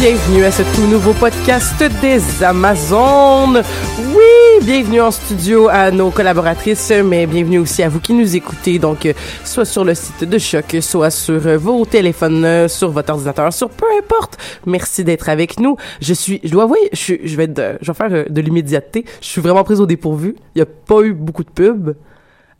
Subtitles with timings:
[0.00, 3.62] Bienvenue à ce tout nouveau podcast des Amazones.
[3.98, 8.78] Oui, bienvenue en studio à nos collaboratrices, mais bienvenue aussi à vous qui nous écoutez,
[8.78, 9.12] donc euh,
[9.44, 13.52] soit sur le site de Choc, soit sur euh, vos téléphones, euh, sur votre ordinateur,
[13.52, 14.38] sur peu importe.
[14.64, 15.76] Merci d'être avec nous.
[16.00, 19.04] Je suis, je dois avouer, je, vais être je vais faire de l'immédiateté.
[19.20, 20.34] Je suis vraiment prise au dépourvu.
[20.54, 21.94] Il n'y a pas eu beaucoup de pubs.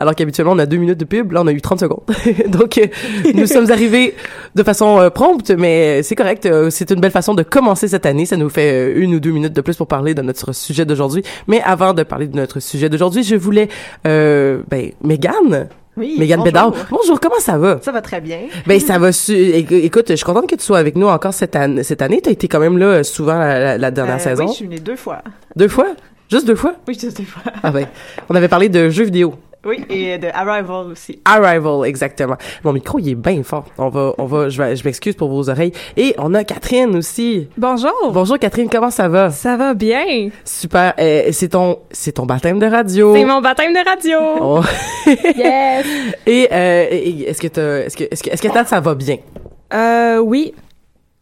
[0.00, 1.32] Alors qu'habituellement, on a deux minutes de pub.
[1.32, 2.00] Là, on a eu 30 secondes.
[2.48, 2.86] Donc, euh,
[3.34, 4.14] nous sommes arrivés
[4.54, 6.46] de façon euh, prompte, mais c'est correct.
[6.46, 8.24] Euh, c'est une belle façon de commencer cette année.
[8.24, 10.84] Ça nous fait euh, une ou deux minutes de plus pour parler de notre sujet
[10.86, 11.22] d'aujourd'hui.
[11.48, 13.68] Mais avant de parler de notre sujet d'aujourd'hui, je voulais...
[14.06, 15.68] Euh, ben, Mégane.
[15.96, 16.16] Oui.
[16.18, 16.44] Mégane bonjour.
[16.52, 16.72] Bédard.
[16.90, 17.78] Bonjour, comment ça va?
[17.82, 18.38] Ça va très bien.
[18.66, 19.32] Ben, ça va su...
[19.34, 21.82] éc- Écoute, je suis contente que tu sois avec nous encore cette année.
[21.82, 24.44] Cette année, t'as été quand même là euh, souvent la, la- la dernière Euh, saison.
[24.44, 25.18] Oui, je suis venue deux fois.
[25.56, 25.88] Deux fois?
[26.30, 26.74] Juste deux fois?
[26.88, 27.42] Oui, juste deux fois.
[27.62, 27.86] Ah ben,
[28.30, 29.34] on avait parlé de jeux vidéo.
[29.64, 31.20] Oui, et de Arrival aussi.
[31.24, 32.36] Arrival, exactement.
[32.64, 33.66] Mon micro, il est bien fort.
[33.76, 35.72] On va, on va, je, vais- je m'excuse pour vos oreilles.
[35.98, 37.48] Et on a Catherine aussi.
[37.58, 37.92] Bonjour.
[38.10, 39.30] Bonjour Catherine, comment ça va?
[39.30, 40.30] Ça va bien.
[40.46, 40.94] Super.
[40.98, 43.14] Euh, c'est ton, c'est ton baptême de radio.
[43.14, 44.18] C'est mon baptême de radio.
[44.40, 44.60] Oh.
[45.36, 45.86] yes.
[46.26, 49.18] Et, euh, et est-ce que t'as- est-ce que, est-ce que, est-ce que ça va bien?
[49.74, 50.54] Euh, oui.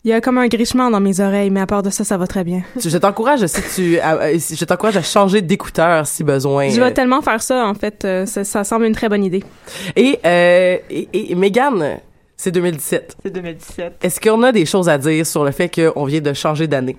[0.05, 2.17] Il y a comme un grichement dans mes oreilles, mais à part de ça, ça
[2.17, 2.63] va très bien.
[2.83, 6.69] Je t'encourage si tu, à- je t'encourage à changer d'écouteur si besoin.
[6.69, 8.05] Je vais tellement faire ça, en fait.
[8.05, 9.43] euh, ça, ça semble une très bonne idée.
[9.97, 11.99] Et, euh, et, et Mégane,
[12.37, 13.17] c'est 2017.
[13.25, 13.97] C'est 2017.
[14.03, 16.97] Est-ce qu'on a des choses à dire sur le fait qu'on vient de changer d'année?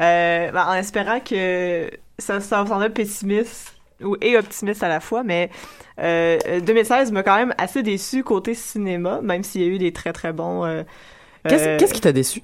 [0.00, 1.88] Euh, ben, en espérant que
[2.18, 5.50] ça ça semble pessimiste ou, et optimiste à la fois, mais
[6.00, 9.92] euh, 2016 m'a quand même assez déçu côté cinéma, même s'il y a eu des
[9.92, 10.64] très très bons...
[10.64, 10.82] euh,
[11.48, 12.42] Qu'est-ce, euh, qu'est-ce qui t'a déçu?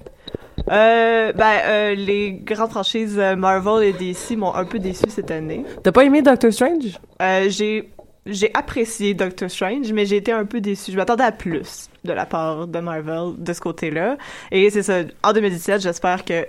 [0.71, 5.63] euh, ben, euh, les grandes franchises Marvel et DC m'ont un peu déçu cette année.
[5.83, 6.99] T'as pas aimé Doctor Strange?
[7.47, 7.89] J'ai
[8.29, 10.91] j'ai apprécié Doctor Strange, mais j'ai été un peu déçue.
[10.91, 14.17] Je m'attendais à plus de la part de Marvel de ce côté-là.
[14.51, 15.03] Et c'est ça.
[15.23, 16.45] En 2017, j'espère que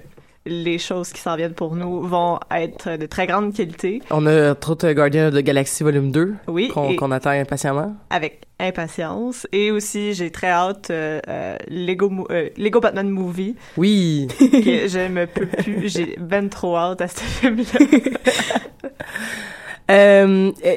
[0.48, 4.03] les choses qui s'en viennent pour nous vont être de très grande qualité.
[4.10, 7.94] On a entre autres Guardian of the Galaxy Volume 2 Oui, qu'on attend impatiemment.
[8.10, 9.47] avec impatience.
[9.53, 14.26] Et aussi, j'ai très hâte euh, euh, Lego, euh, Lego Batman Movie, Oui.
[14.38, 15.88] que je me peux plus.
[15.88, 17.86] J'ai ben trop hâte à ce film-là.
[19.91, 20.75] Euh, euh,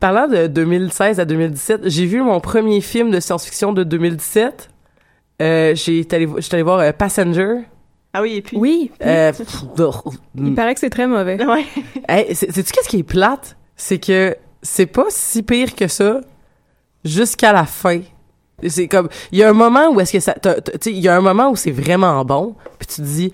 [0.00, 4.68] parlant de 2016 à 2017, j'ai vu mon premier film de science-fiction de 2017.
[5.40, 7.58] Euh, j'ai été allé, j'étais allé voir euh, Passenger.
[8.12, 8.56] Ah oui, et puis...
[8.56, 8.90] Oui.
[9.04, 9.64] Euh, pff,
[10.34, 11.42] Il paraît que c'est très mauvais.
[11.44, 11.64] Ouais.
[12.08, 13.56] hey, sais-tu qu'est-ce qui est plate?
[13.76, 16.20] C'est que c'est pas si pire que ça
[17.04, 18.00] jusqu'à la fin.
[18.66, 20.48] C'est comme, il y a un moment où est-ce que ça, tu
[20.80, 23.32] sais, il y a un moment où c'est vraiment bon, puis tu te dis,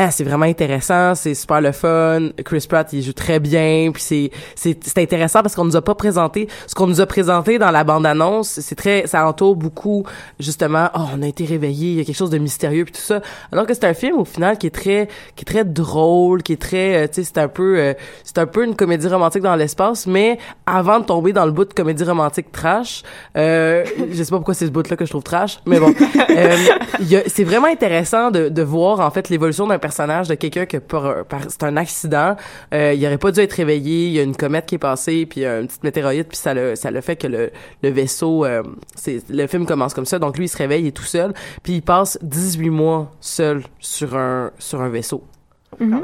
[0.00, 4.00] ah, c'est vraiment intéressant, c'est super le fun, Chris Pratt, il joue très bien, puis
[4.00, 7.58] c'est, c'est, c'est intéressant parce qu'on nous a pas présenté, ce qu'on nous a présenté
[7.58, 10.04] dans la bande-annonce, c'est très, ça entoure beaucoup,
[10.38, 13.00] justement, oh, on a été réveillés, il y a quelque chose de mystérieux, puis tout
[13.00, 13.20] ça.
[13.50, 16.52] Alors que c'est un film, au final, qui est très, qui est très drôle, qui
[16.52, 19.42] est très, euh, tu sais, c'est un peu, euh, c'est un peu une comédie romantique
[19.42, 23.02] dans l'espace, mais avant de tomber dans le bout de comédie romantique trash,
[23.36, 25.92] euh, je sais pas pourquoi c'est ce bout-là que je trouve trash, mais bon,
[26.30, 26.56] euh,
[27.00, 30.34] il y a- c'est vraiment intéressant de, de voir, en fait, l'évolution d'un personnage, de
[30.34, 32.36] quelqu'un que par, par- c'est un accident,
[32.74, 35.26] euh, il aurait pas dû être réveillé, il y a une comète qui est passée,
[35.26, 37.50] puis euh, une petite météorite, puis ça le, ça le fait que le,
[37.82, 38.62] le vaisseau, euh,
[38.94, 41.32] c'est, le film commence comme ça, donc lui, il se réveille, il est tout seul,
[41.62, 45.22] puis il passe 18 mois seul sur un, sur un vaisseau.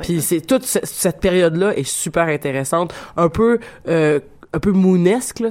[0.02, 3.58] Puis c'est toute ce- cette période-là est super intéressante, un peu
[3.88, 4.20] euh,
[4.52, 5.48] un peu moonesque, là,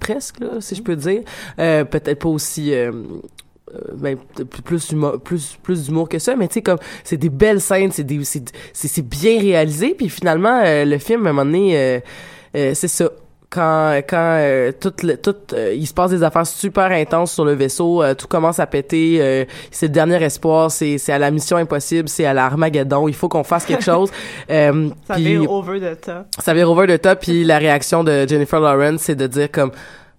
[0.00, 1.20] presque, là, si je peux dire.
[1.58, 2.72] Euh, Peut-être pas aussi...
[2.72, 2.90] euh,
[3.94, 4.16] ben,
[4.64, 7.90] plus d'humour, plus plus d'humour que ça mais tu sais comme c'est des belles scènes
[7.90, 11.76] c'est des c'est c'est bien réalisé puis finalement euh, le film à un moment donné
[11.76, 12.00] euh,
[12.56, 13.10] euh, c'est ça
[13.50, 17.44] quand quand euh, tout le, tout euh, il se passe des affaires super intenses sur
[17.44, 21.18] le vaisseau euh, tout commence à péter euh, c'est le dernier espoir c'est c'est à
[21.18, 24.10] la mission impossible c'est à l'Armageddon il faut qu'on fasse quelque chose
[24.50, 26.26] euh, Ça puis- vire over the top.
[26.38, 29.70] ça vient over the top puis la réaction de Jennifer Lawrence c'est de dire comme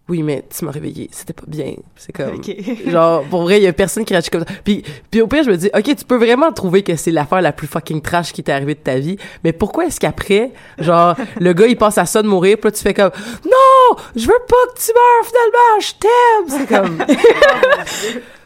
[0.09, 2.55] oui mais tu m'as réveillé c'était pas bien c'est comme Ok.
[2.87, 5.43] genre pour vrai il y a personne qui réagit comme ça puis puis au pire
[5.43, 8.31] je me dis ok tu peux vraiment trouver que c'est l'affaire la plus fucking trash
[8.31, 11.97] qui t'est arrivée de ta vie mais pourquoi est-ce qu'après genre le gars il passe
[11.97, 13.11] à ça de mourir puis là tu fais comme
[13.45, 16.97] non je veux pas que tu meurs finalement je t'aime c'est comme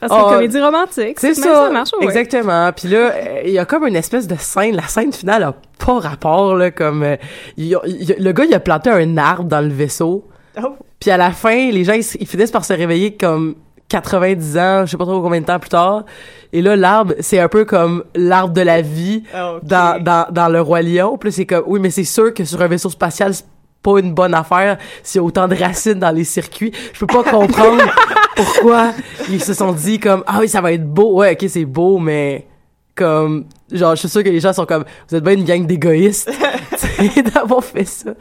[0.02, 1.20] Parce que c'est Oh, une comédie romantique.
[1.20, 2.06] c'est mais ça, marche, ouais.
[2.06, 2.72] exactement.
[2.76, 4.76] Puis là, euh, il y a comme une espèce de scène.
[4.76, 7.18] La scène finale a pas rapport là, comme euh,
[7.56, 9.68] il y a- il y a- le gars il a planté un arbre dans le
[9.72, 10.28] vaisseau.
[10.60, 10.76] Oh.
[11.02, 13.56] Puis à la fin, les gens ils, finissent par se réveiller comme
[13.90, 16.06] 90 ans, je sais pas trop combien de temps plus tard.
[16.54, 20.48] Et là, l'arbre, c'est un peu comme l'arbre de la vie Ah, dans, dans, dans
[20.48, 21.18] le roi lion.
[21.18, 23.46] Puis c'est comme oui, mais c'est sûr que sur un vaisseau spatial, c'est
[23.82, 26.72] pas une bonne affaire s'il y a autant de racines dans les circuits.
[26.94, 27.84] Je peux pas comprendre
[28.36, 28.94] pourquoi
[29.28, 31.16] ils se sont dit comme ah oui, ça va être beau.
[31.16, 32.46] Ouais, OK, c'est beau, mais
[33.04, 35.66] comme genre je suis sûr que les gens sont comme vous êtes bien une gang
[35.66, 36.30] d'égoïstes
[37.34, 38.12] d'avoir fait ça.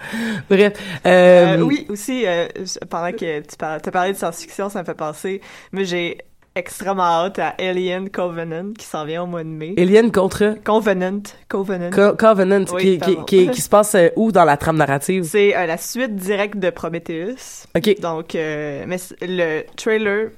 [0.48, 0.72] Bref,
[1.06, 2.46] euh, Euh, oui, aussi, euh,
[2.88, 5.40] pendant que tu par- as parlé de science-fiction, ça me fait penser.
[5.72, 6.18] Mais j'ai
[6.56, 9.74] extrêmement hâte à Alien Covenant qui s'en vient au mois de mai.
[9.78, 10.56] Alien contre?
[10.64, 11.22] Covenant.
[11.48, 11.90] Covenant.
[11.90, 15.24] Co- Covenant Oui, qui, qui, qui, qui se passe où dans la trame narrative?
[15.24, 17.66] C'est la suite directe de Prometheus.
[17.76, 18.00] OK.
[18.00, 20.30] Donc, mais le trailer,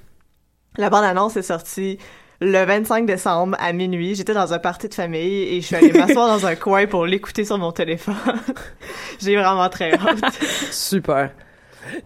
[0.76, 1.98] la bande-annonce est sortie
[2.44, 4.14] le 25 décembre à minuit.
[4.14, 7.06] J'étais dans un party de famille et je suis allée m'asseoir dans un coin pour
[7.06, 8.14] l'écouter sur mon téléphone.
[9.20, 10.40] J'ai vraiment très hâte.
[10.70, 11.30] Super.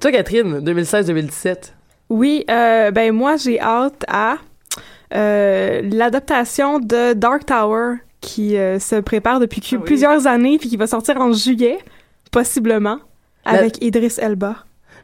[0.01, 1.73] Toi Catherine, 2016-2017.
[2.11, 4.37] Oui, euh, ben moi j'ai hâte à
[5.15, 9.83] euh, l'adaptation de Dark Tower qui euh, se prépare depuis Ah oui.
[9.85, 11.79] plusieurs années puis qui va sortir en juillet,
[12.31, 12.99] possiblement,
[13.45, 14.57] La- avec Idris Elba.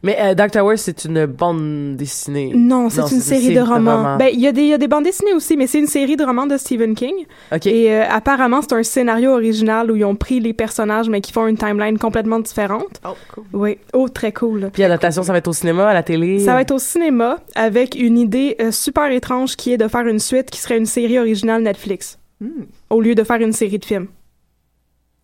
[0.05, 2.53] Mais euh, Dark Tower, c'est une bande dessinée.
[2.55, 4.17] Non, c'est une, série de romans.
[4.17, 5.87] Ben, il y, a des- il y a des bandes dessinées aussi, mais c'est une
[5.87, 7.15] série de romans de Stephen King.
[7.55, 7.67] OK.
[7.67, 11.31] Et euh, apparemment, c'est un scénario original où ils ont pris les personnages, mais qui
[11.33, 13.01] font une timeline complètement différente.
[13.05, 13.45] Oh, cool.
[13.53, 13.79] Oui.
[13.93, 14.71] Oh, très cool.
[14.73, 16.41] Puis l'adaptation, ça va être au cinéma, à la télé?
[16.41, 20.07] Ça va être au cinéma avec une idée euh, super étrange qui est de faire
[20.09, 22.65] une suite qui serait une série originale Netflix Hmm.
[22.91, 24.09] au lieu de faire une série de films.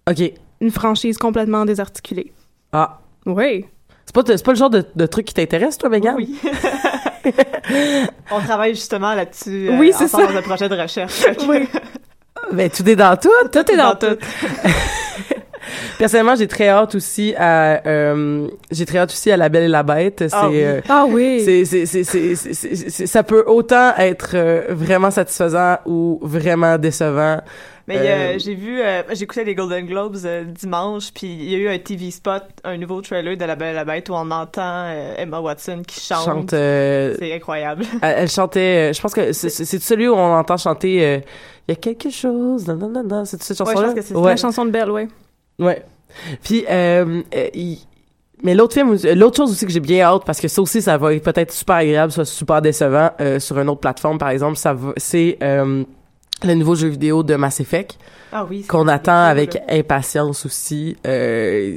[0.09, 0.33] OK.
[0.61, 2.33] Une franchise complètement désarticulée.
[2.73, 3.01] Ah.
[3.27, 3.65] Oui.
[4.09, 6.15] C'est pas, c'est pas le genre de, de truc qui t'intéresse, toi, Megan?
[6.17, 6.35] Oui.
[8.31, 9.69] On travaille justement là-dessus.
[9.79, 10.33] Oui, euh, c'est ensemble ça.
[10.33, 11.25] dans un projet de recherche.
[11.47, 11.69] Oui.
[12.53, 13.29] Ben, tout est dans tout.
[13.53, 14.17] Tout est dans tout.
[15.99, 19.69] Personnellement, j'ai très hâte aussi à, euh, j'ai très hâte aussi à La Belle et
[19.69, 20.21] la Bête.
[20.21, 20.63] C'est, Ah oui.
[20.63, 21.43] euh, Ah oui.
[21.45, 26.19] c'est, c'est, c'est, c'est, c'est- c'est- c'est- ça peut autant être euh, vraiment satisfaisant ou
[26.23, 27.41] vraiment décevant.
[27.89, 31.55] Mais Euh, euh, j'ai vu, euh, j'écoutais les Golden Globes euh, dimanche, puis il y
[31.55, 34.13] a eu un TV spot, un nouveau trailer de La Belle et la Bête où
[34.13, 36.25] on entend euh, Emma Watson qui chante.
[36.27, 37.85] Chante, euh, C'est incroyable.
[38.03, 41.19] elle, elle chantait, euh, je pense que c'est, celui où on entend chanter, euh,
[41.67, 43.95] il y a quelque chose, non, non, non, non, c'est cette chanson-là?
[44.03, 44.31] c'est ouais.
[44.31, 45.09] La chanson de Belle, oui.
[45.59, 45.83] Ouais.
[46.43, 47.75] Puis, euh, euh,
[48.43, 50.97] mais l'autre film, l'autre chose aussi que j'ai bien hâte, parce que ça aussi, ça
[50.99, 54.57] va être peut-être super agréable, soit super décevant, euh, sur une autre plateforme, par exemple,
[54.57, 55.85] ça va, c'est euh,
[56.45, 57.99] le nouveau jeu vidéo de Mass Effect,
[58.33, 58.63] Ah oui.
[58.65, 60.97] qu'on attend avec impatience aussi.
[61.07, 61.77] Euh,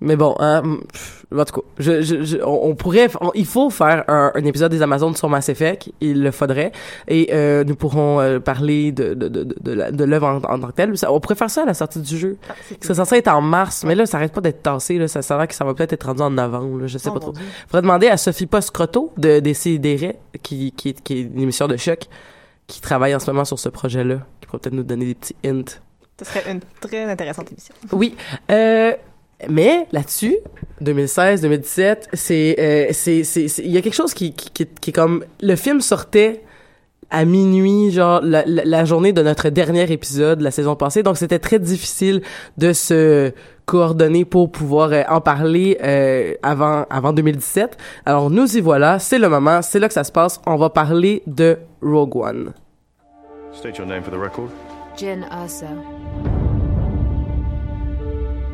[0.00, 3.46] mais bon, hein, pff, en tout cas, je, je, je- on, on pourrait, on- il
[3.46, 6.72] faut faire un, un épisode des Amazones sur Mass Effect, il le faudrait,
[7.06, 10.66] et euh, nous pourrons euh, parler de, de, de, de, de l'œuvre en, en tant
[10.68, 10.98] que telle.
[10.98, 12.36] Ça- On pourrait faire ça à la sortie du jeu.
[12.50, 14.98] Ah, c'est censé être en mars, mais là, ça arrête pas d'être tassé.
[14.98, 15.06] Là.
[15.06, 16.80] Ça, ça a l'air que ça va peut-être être rendu en novembre.
[16.80, 17.32] Là, je sais Oh, pas trop.
[17.32, 17.42] Dieu.
[17.68, 22.08] Faudrait demander à Sophie Poscroto de Décideret, qui, qui, qui est une émission de choc,
[22.66, 25.36] qui travaille en ce moment sur ce projet-là, qui pourrait peut-être nous donner des petits
[25.44, 25.64] hints.
[26.18, 27.74] Ce serait une très intéressante émission.
[27.92, 28.14] Oui.
[28.50, 28.92] Euh,
[29.48, 30.36] mais là-dessus,
[30.82, 34.90] 2016-2017, c'est, euh, c'est, c'est, c'est- il y a quelque chose qui, qui, qui, qui
[34.90, 36.42] est comme, le film sortait
[37.12, 41.18] à minuit, genre la, la, la journée de notre dernier épisode la saison passée, donc
[41.18, 42.22] c'était très difficile
[42.56, 43.32] de se
[43.66, 47.76] coordonner pour pouvoir euh, en parler euh, avant avant 2017.
[48.06, 50.40] Alors nous y voilà, c'est le moment, c'est là que ça se passe.
[50.46, 52.52] On va parler de Rogue One.
[53.52, 54.48] State your name for the record.
[54.96, 55.68] Jin Ursa.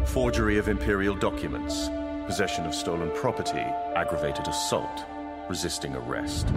[0.05, 1.91] Forgery of imperial documents,
[2.27, 5.05] possession of stolen property, aggravated assault,
[5.49, 6.49] resisting arrest.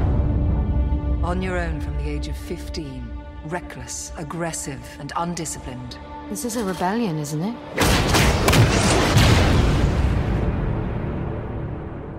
[1.24, 3.08] On your own from the age of 15.
[3.46, 6.00] Reckless, aggressive, and undisciplined.
[6.32, 7.56] This is a rebellion, isn't it?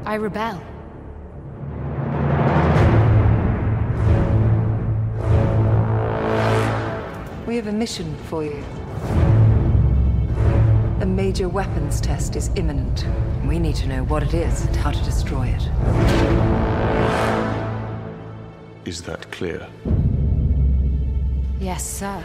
[0.06, 0.62] I rebel.
[7.44, 8.64] We have a mission for you.
[11.00, 13.04] A major weapons test is imminent.
[13.48, 17.31] We need to know what it is and how to destroy it.
[18.84, 19.68] Is that clear?
[21.60, 22.24] Yes, sir.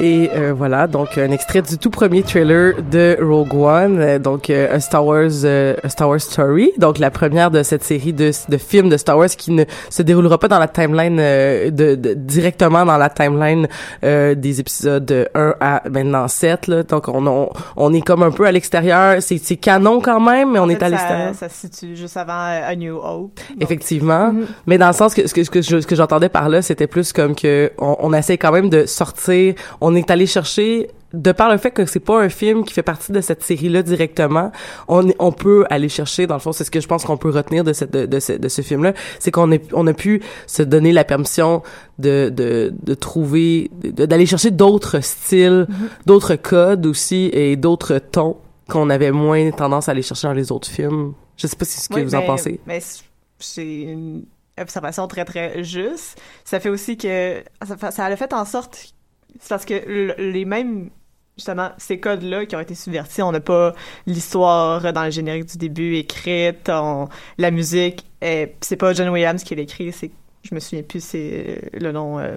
[0.00, 4.48] Et euh, voilà, donc un extrait du tout premier trailer de Rogue One, euh, donc
[4.48, 8.12] euh, un Star Wars, euh, a Star Wars Story, donc la première de cette série
[8.12, 11.70] de, de films de Star Wars qui ne se déroulera pas dans la timeline euh,
[11.72, 13.66] de, de- directement dans la timeline
[14.04, 16.82] euh, des épisodes 1 à maintenant 7 là.
[16.84, 20.52] Donc on, on on est comme un peu à l'extérieur, c'est c'est canon quand même,
[20.52, 21.34] mais on En est à l'extérieur.
[21.34, 23.40] Ça se situe juste avant A New Hope.
[23.50, 24.32] Donc, Effectivement,
[24.66, 26.86] mais dans le sens que ce que, que, je- ce que j'entendais par là, c'était
[26.86, 29.54] plus comme que on, on essaie quand même de sortir.
[29.80, 32.82] On est allé chercher, de par le fait que c'est pas un film qui fait
[32.82, 34.50] partie de cette série-là directement,
[34.88, 36.26] on, on peut aller chercher.
[36.26, 38.20] Dans le fond, c'est ce que je pense qu'on peut retenir de cette de, de
[38.20, 41.62] ce, de ce film-là, c'est qu'on est, on a pu se donner la permission
[41.98, 45.66] de de, de trouver, d'aller chercher d'autres styles,
[46.06, 48.36] d'autres codes aussi et d'autres tons
[48.68, 51.14] qu'on avait moins tendance à aller chercher dans les autres films.
[51.36, 52.60] Je sais pas si c'est ce que Oui, vous en mais- pensez.
[52.66, 53.02] Mais c-
[53.38, 54.24] c'est une
[54.60, 56.20] observation très très juste.
[56.44, 58.92] Ça fait aussi que ça, ça a fait en sorte
[59.40, 60.90] c'est parce que le- les mêmes
[61.36, 63.72] justement ces codes-là qui ont été subvertis, on n'a pas
[64.06, 69.42] l'histoire dans le générique du début écrite, on- la musique, est- c'est pas John Williams
[69.44, 70.10] qui l'écrit, c'est
[70.42, 72.36] je me souviens plus c'est le nom euh,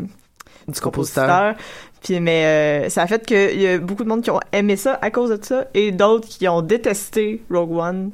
[0.67, 1.55] Du compositeur.
[2.03, 4.75] Puis mais euh, ça a fait qu'il y a beaucoup de monde qui ont aimé
[4.75, 8.11] ça à cause de ça et d'autres qui ont détesté Rogue One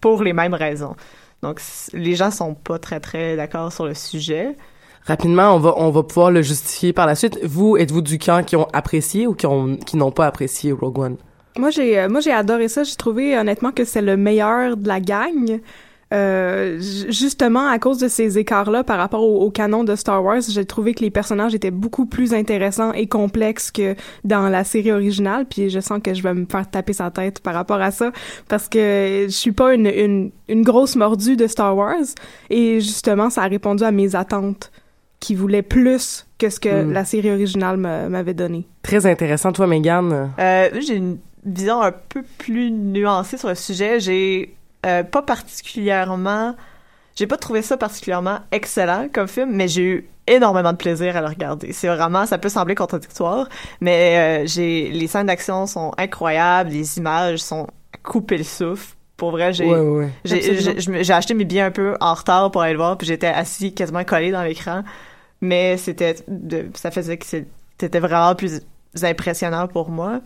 [0.00, 0.94] pour les mêmes raisons.
[1.42, 1.60] Donc
[1.92, 4.56] les gens sont pas très très d'accord sur le sujet.
[5.08, 7.40] Rapidement, on va on va pouvoir le justifier par la suite.
[7.42, 10.98] Vous, êtes-vous du camp qui ont apprécié ou qui ont qui n'ont pas apprécié Rogue
[10.98, 11.16] One?
[11.58, 12.84] Moi, j'ai, euh, moi, j'ai adoré ça.
[12.84, 15.60] J'ai trouvé, honnêtement, que c'est le meilleur de la gang.
[16.14, 20.40] Euh, ju- justement, à cause de ces écarts-là par rapport au, canon de Star Wars,
[20.48, 24.92] j'ai trouvé que les personnages étaient beaucoup plus intéressants et complexes que dans la série
[24.92, 25.46] originale.
[25.46, 28.12] Puis je sens que je vais me faire taper sa tête par rapport à ça
[28.46, 32.06] parce que je suis pas une, une grosse mordue de Star Wars.
[32.50, 34.70] Et justement, ça a répondu à mes attentes
[35.20, 36.92] qui voulaient plus que ce que Mm.
[36.92, 38.66] la série originale me- m'avait donné.
[38.82, 40.32] Très intéressant, toi, Megan?
[40.38, 43.98] Euh, j'ai une vision un peu plus nuancée sur le sujet.
[44.00, 44.54] J'ai
[44.86, 46.54] euh, pas particulièrement,
[47.16, 51.20] j'ai pas trouvé ça particulièrement excellent comme film, mais j'ai eu énormément de plaisir à
[51.20, 51.72] le regarder.
[51.72, 53.48] C'est vraiment, ça peut sembler contradictoire,
[53.80, 58.94] mais euh, j'ai les scènes d'action sont incroyables, les images sont à couper le souffle.
[59.16, 61.02] Pour vrai, j'ai Ouais, ouais, ouais.
[61.02, 63.74] j'ai acheté mes billets un peu en retard pour aller le voir, puis j'étais assis
[63.74, 64.82] quasiment collé dans l'écran.
[65.40, 66.16] Mais c'était,
[66.74, 68.60] ça faisait que c'était vraiment plus
[69.02, 70.20] impressionnant pour moi.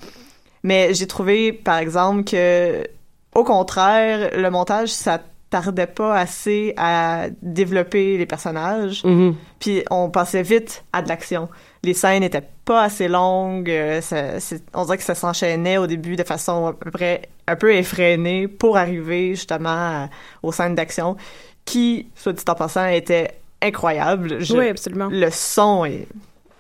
[0.62, 2.86] Mais j'ai trouvé, par exemple, que,
[3.34, 9.04] au contraire, le montage, ça tardait pas assez à développer les personnages.
[9.04, 9.34] Mhm.
[9.58, 11.50] Puis on passait vite à de l'action.
[11.82, 13.68] Les scènes étaient pas assez longues.
[13.68, 14.38] euh, ça-
[14.72, 18.48] on dirait que ça s'enchaînait au début de façon à peu près un peu effrénée
[18.48, 20.08] pour arriver justement à-
[20.42, 21.16] aux scènes d'action
[21.66, 24.40] qui, soit dit en passant, étaient incroyables.
[24.44, 25.08] Je- Oui, absolument.
[25.10, 26.06] Le son est...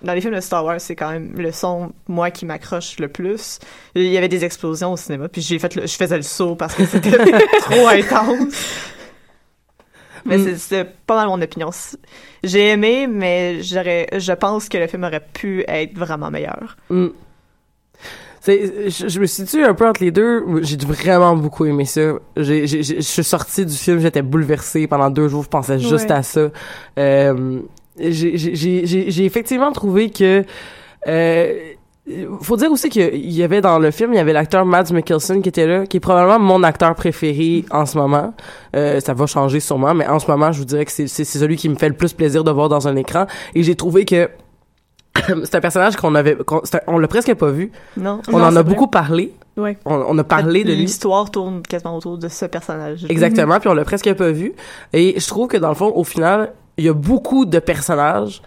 [0.02, 3.06] Dans les films de Star Wars, c'est quand même le son, moi, qui m'accroche le
[3.06, 3.60] plus.
[3.94, 6.56] Il y avait des explosions au cinéma, puis j'ai fait le, je faisais le saut
[6.56, 7.10] parce que c'était
[7.60, 8.52] trop intense.
[10.24, 10.44] Mais Mm.
[10.44, 11.70] c'est- c'est pas mal mon opinion.
[12.44, 16.76] J'ai aimé, mais j'aurais, je pense que le film aurait pu être vraiment meilleur.
[16.90, 17.08] Mm.
[18.44, 20.44] C'est, je, je me situe un peu entre les deux.
[20.62, 22.00] J'ai vraiment beaucoup aimé ça.
[22.36, 25.44] J'ai, j'ai, j'ai- je suis sortie du film, j'étais bouleversée pendant deux jours.
[25.44, 26.16] Je pensais juste Ouais.
[26.16, 26.48] à ça.
[26.98, 27.60] Euh,
[28.00, 30.44] j'ai, j'ai, j'ai, effectivement trouvé que.
[31.06, 31.54] Euh,
[32.40, 35.40] faut dire aussi qu'il y avait dans le film, il y avait l'acteur Mads Mikkelsen
[35.40, 38.34] qui était là, qui est probablement mon acteur préféré en ce moment.
[38.74, 41.22] Euh, ça va changer sûrement, mais en ce moment, je vous dirais que c'est, c'est,
[41.22, 43.26] c'est celui qui me fait le plus plaisir de voir dans un écran.
[43.54, 44.28] Et j'ai trouvé que
[45.44, 47.70] c'est un personnage qu'on avait, qu'on- c'est un- on l'a presque pas vu.
[47.96, 48.20] Non?
[48.28, 48.64] On Non, en a vrai.
[48.64, 49.32] beaucoup parlé.
[49.56, 49.76] Ouais.
[49.84, 50.76] On, on a parlé de lui.
[50.76, 53.04] L'histoire tourne quasiment autour de ce personnage.
[53.08, 54.54] Exactement, puis on l'a presque pas vu.
[54.92, 58.40] Et je trouve que dans le fond, au final, il y a beaucoup de personnages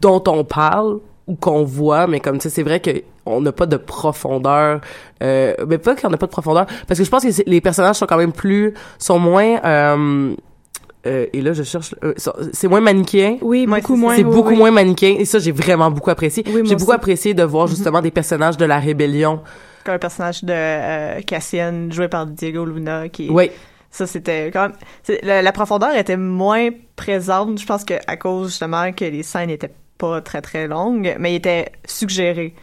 [0.00, 2.90] dont on parle ou qu'on voit, mais comme tu sais, c'est vrai que
[3.26, 4.80] on n'a pas de profondeur.
[5.22, 7.96] Euh, mais pas qu'on n'a pas de profondeur, parce que je pense que les personnages
[7.96, 9.58] sont quand même plus, sont moins.
[9.64, 10.34] Euh,
[11.06, 11.94] euh, et là, je cherche.
[12.04, 12.12] euh,
[12.52, 13.38] c'est moins manichéen.
[13.40, 14.16] Oui, Ouais, beaucoup moins.
[14.16, 14.56] C'est oui, beaucoup oui.
[14.56, 16.42] moins manichéen et ça j'ai vraiment beaucoup apprécié.
[16.46, 16.92] Oui, j'ai beaucoup aussi.
[16.92, 19.40] apprécié de voir justement des personnages de la rébellion.
[19.84, 23.30] Comme le personnage de euh, Cassian, joué par Diego Luna, qui...
[23.30, 23.50] Oui,
[23.90, 24.72] Ça, c'était quand même...
[25.22, 29.48] La, la profondeur était moins présente, je pense que à cause, justement, que les scènes
[29.48, 32.54] n'étaient pas très, très longues, mais il était suggéré.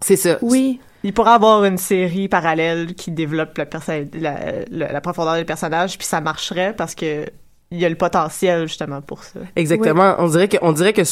[0.00, 0.38] c'est ça.
[0.40, 0.80] Oui.
[1.02, 3.66] il pourrait avoir une série parallèle qui développe la,
[4.14, 4.34] la,
[4.70, 7.26] la, la profondeur des personnages, puis ça marcherait parce que
[7.74, 9.40] il y a le potentiel justement pour ça.
[9.56, 10.14] Exactement.
[10.18, 11.02] On dirait que, on dirait que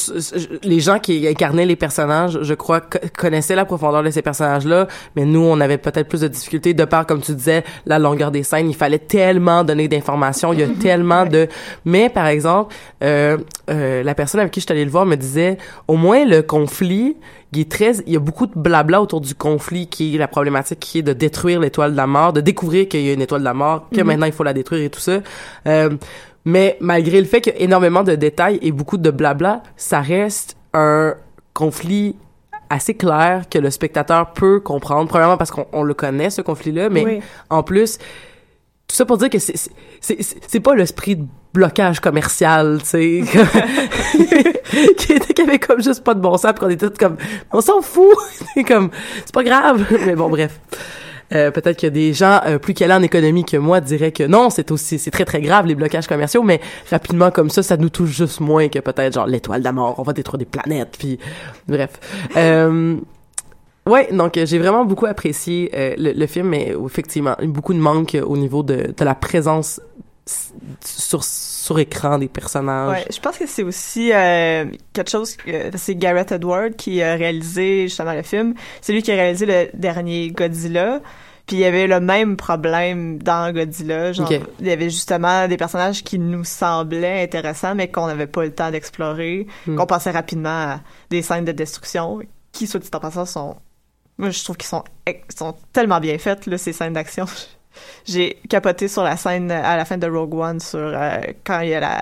[0.66, 4.86] les gens qui incarnaient les personnages, je crois, co- connaissaient la profondeur de ces personnages-là,
[5.16, 8.30] mais nous, on avait peut-être plus de difficultés de par, comme tu disais, la longueur
[8.30, 8.68] des scènes.
[8.70, 10.52] Il fallait tellement donner d'informations.
[10.52, 11.48] Il y a tellement de.
[11.84, 13.38] Mais par exemple, euh,
[13.70, 16.42] euh, la personne avec qui je suis allée le voir me disait, au moins le
[16.42, 17.16] conflit.
[17.54, 20.26] Il est très, il y a beaucoup de blabla autour du conflit qui est la
[20.26, 23.20] problématique qui est de détruire l'étoile de la mort, de découvrir qu'il y a une
[23.20, 25.18] étoile de la mort, que maintenant il faut la détruire et tout ça.
[25.66, 25.90] Euh,
[26.44, 30.00] mais malgré le fait qu'il y a énormément de détails et beaucoup de blabla, ça
[30.00, 31.14] reste un
[31.54, 32.16] conflit
[32.70, 35.08] assez clair que le spectateur peut comprendre.
[35.08, 37.20] Premièrement parce qu'on on le connaît, ce conflit-là, mais Oui.
[37.50, 37.98] en plus,
[38.88, 43.20] tout ça pour dire que c'est pas l'esprit de blocage commercial, tu sais,
[44.96, 47.16] qui était qui avait comme juste pas de bon sens, puis qu'on était tous comme
[47.52, 48.16] on s'en fout,
[48.54, 48.90] c'est comme
[49.24, 50.58] c'est pas grave, mais bon bref.
[51.34, 54.50] Euh, peut-être que des gens euh, plus calés en économie que moi diraient que non,
[54.50, 56.60] c'est aussi c'est très très grave les blocages commerciaux, mais
[56.90, 59.94] rapidement comme ça, ça nous touche juste moins que peut-être genre l'étoile de la mort,
[59.98, 61.18] on va détruire des planètes, puis
[61.68, 61.90] bref.
[62.36, 62.96] Euh,
[63.86, 67.80] Ouais, donc euh, j'ai vraiment beaucoup apprécié euh, le, le film, mais effectivement, beaucoup de
[67.80, 69.80] manque euh, au niveau de, de la présence
[70.84, 71.24] sur,
[71.62, 72.90] sur écran des personnages.
[72.90, 75.36] Ouais, je pense que c'est aussi euh, quelque chose.
[75.76, 78.54] c'est Gareth Edward qui a réalisé justement le film.
[78.80, 81.00] C'est lui qui a réalisé le dernier Godzilla.
[81.46, 84.12] Puis il y avait le même problème dans Godzilla.
[84.12, 84.28] Genre,
[84.58, 88.52] il y avait justement des personnages qui nous semblaient intéressants, mais qu'on n'avait pas le
[88.52, 89.46] temps d'explorer.
[89.68, 89.76] Hmm.
[89.76, 93.56] Qu'on passait rapidement à des scènes de destruction, qui, soit dit en passant, sont.
[94.18, 94.82] Moi, je trouve qu'ils sont,
[95.36, 97.26] sont tellement bien faites, là, ces scènes d'action.
[98.04, 101.70] J'ai capoté sur la scène à la fin de Rogue One sur euh, quand il
[101.70, 102.00] y a la,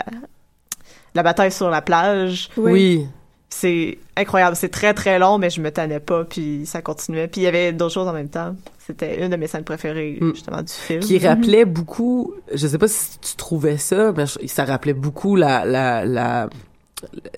[1.15, 2.49] la bataille sur la plage.
[2.57, 3.07] Oui.
[3.53, 4.55] C'est incroyable.
[4.55, 7.27] C'est très, très long, mais je me tannais pas, puis ça continuait.
[7.27, 8.55] Puis il y avait d'autres choses en même temps.
[8.79, 10.35] C'était une de mes scènes préférées, Mm.
[10.35, 11.01] justement, du film.
[11.01, 15.35] Qui rappelait beaucoup, je sais pas si tu trouvais ça, mais je- ça rappelait beaucoup
[15.35, 16.49] la, la, la,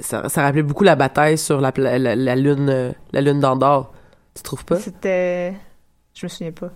[0.00, 3.90] ça, ça rappelait beaucoup la bataille sur la, la, la lune, la lune d'Andorre.
[4.35, 4.76] Tu trouves pas?
[4.81, 5.55] C'était...
[6.14, 6.70] Je me souviens pas.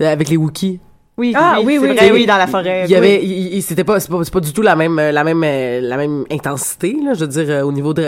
[0.00, 0.80] Avec les Wookiees.
[1.18, 1.94] Oui, Ah, oui, c'est oui.
[1.94, 2.84] vrai, oui, dans la forêt.
[2.86, 5.12] Il y avait, il- c'était pas, c'est pas, c'est pas du tout la même, euh,
[5.12, 8.02] la même, euh, la même intensité, là, je veux dire, euh, au niveau de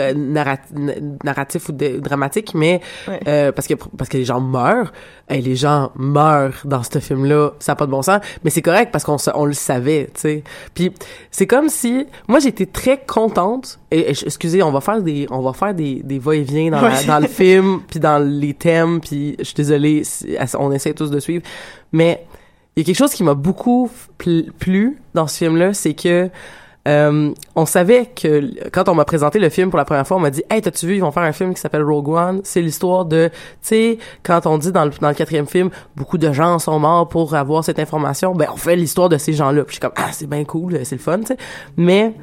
[1.23, 3.19] narratif ou de, dramatique, mais Ouais.
[3.27, 4.91] euh, parce que parce que les gens meurent,
[5.29, 8.63] et les gens meurent dans ce film-là, ça a pas de bon sens, mais c'est
[8.63, 10.43] correct parce qu'on se- on le savait, tu sais.
[10.73, 10.91] Puis
[11.29, 13.79] c'est comme si, moi j'étais très contente.
[13.91, 17.05] Et, excusez, on va faire des, on va faire des, des va-et-vient dans, Ouais.
[17.07, 21.11] dans le film, puis dans les thèmes, puis je suis désolée, si- on essaie tous
[21.11, 21.43] de suivre,
[21.91, 22.25] mais
[22.75, 26.29] il y a quelque chose qui m'a beaucoup pl- plu dans ce film-là, c'est que
[26.87, 30.19] euh, on savait que quand on m'a présenté le film pour la première fois, on
[30.19, 32.61] m'a dit "Hey, t'as-tu vu ils vont faire un film qui s'appelle Rogue One C'est
[32.61, 36.31] l'histoire de, tu sais, quand on dit dans le dans le quatrième film, beaucoup de
[36.31, 38.35] gens sont morts pour avoir cette information.
[38.35, 39.63] Ben on fait l'histoire de ces gens-là.
[39.63, 41.37] Puis je suis comme ah c'est bien cool, c'est le fun, tu sais.
[41.75, 42.13] Mais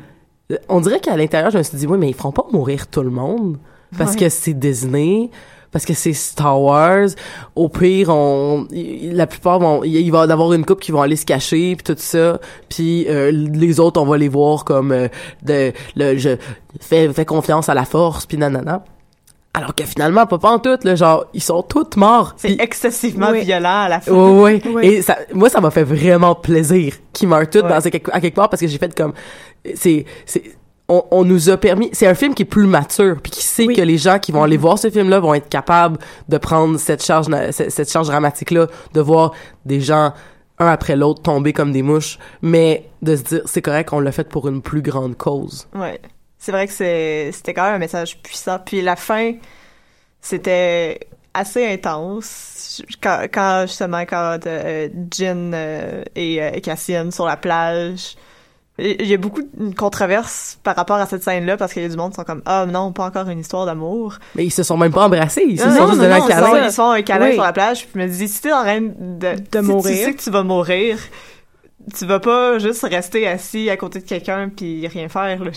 [0.53, 2.87] euh, on dirait qu'à l'intérieur, je me suis dit oui, mais ils feront pas mourir
[2.87, 3.57] tout le monde
[3.99, 4.21] parce Ouais.
[4.21, 5.31] que c'est Disney
[5.73, 7.09] parce que c'est Star Wars.
[7.57, 11.17] Au pire, on, la plupart vont, il va y avoir une couple qui vont aller
[11.17, 12.39] se cacher puis tout ça.
[12.69, 15.09] Puis euh, les autres, on va les voir comme euh,
[15.43, 16.37] de, le, je
[16.81, 18.85] fais, fais confiance à la force puis nanana.
[19.55, 22.33] Alors que finalement, pas, pas en tout, là, genre, ils sont tous morts.
[22.39, 23.45] C'est excessivement Oui.
[23.45, 24.11] violent à la fin.
[24.13, 24.69] Ouais, ouais.
[24.73, 24.87] Ouais.
[24.87, 27.69] Et ça, moi, ça m'a fait vraiment plaisir qu'ils meurent tous Ouais.
[27.69, 29.13] dans, à quelque part parce que j'ai fait comme,
[29.75, 30.43] c'est, c'est,
[30.89, 33.67] on, on nous a permis, c'est un film qui est plus mature puis qui sait
[33.67, 33.77] Oui.
[33.77, 37.05] que les gens qui vont aller voir ce film-là vont être capables de prendre cette
[37.05, 39.33] charge, cette, charge dramatique-là, de voir
[39.65, 40.13] des gens
[40.59, 44.13] un après l'autre tomber comme des mouches, mais de se dire, c'est correct, on l'a
[44.13, 45.67] fait pour une plus grande cause.
[45.75, 46.01] Ouais.
[46.39, 48.59] C'est vrai que c'était quand même un message puissant.
[48.59, 49.35] Puis la fin,
[50.21, 50.99] c'était
[51.35, 52.83] assez intense.
[53.01, 58.17] Quand, quand justement, quand euh, Jin euh, et, euh, Cassian sur la plage,
[58.79, 61.89] il y a beaucoup de controverses par rapport à cette scène-là parce qu'il y a
[61.89, 64.19] du monde qui sont comme ah non pas encore une histoire d'amour.
[64.35, 66.15] Mais ils se sont même pas embrassés, ils se Non, sont non, juste non, donné
[66.15, 66.65] un câlin.
[66.67, 67.35] Ils sont, un câlin Oui.
[67.35, 67.87] sur la plage.
[67.87, 69.97] Puis je me dis si t'es en train de, si mourir.
[69.99, 70.99] tu sais que tu vas mourir,
[71.95, 75.45] tu vas pas juste rester assis à côté de quelqu'un puis rien faire.
[75.45, 75.51] Là.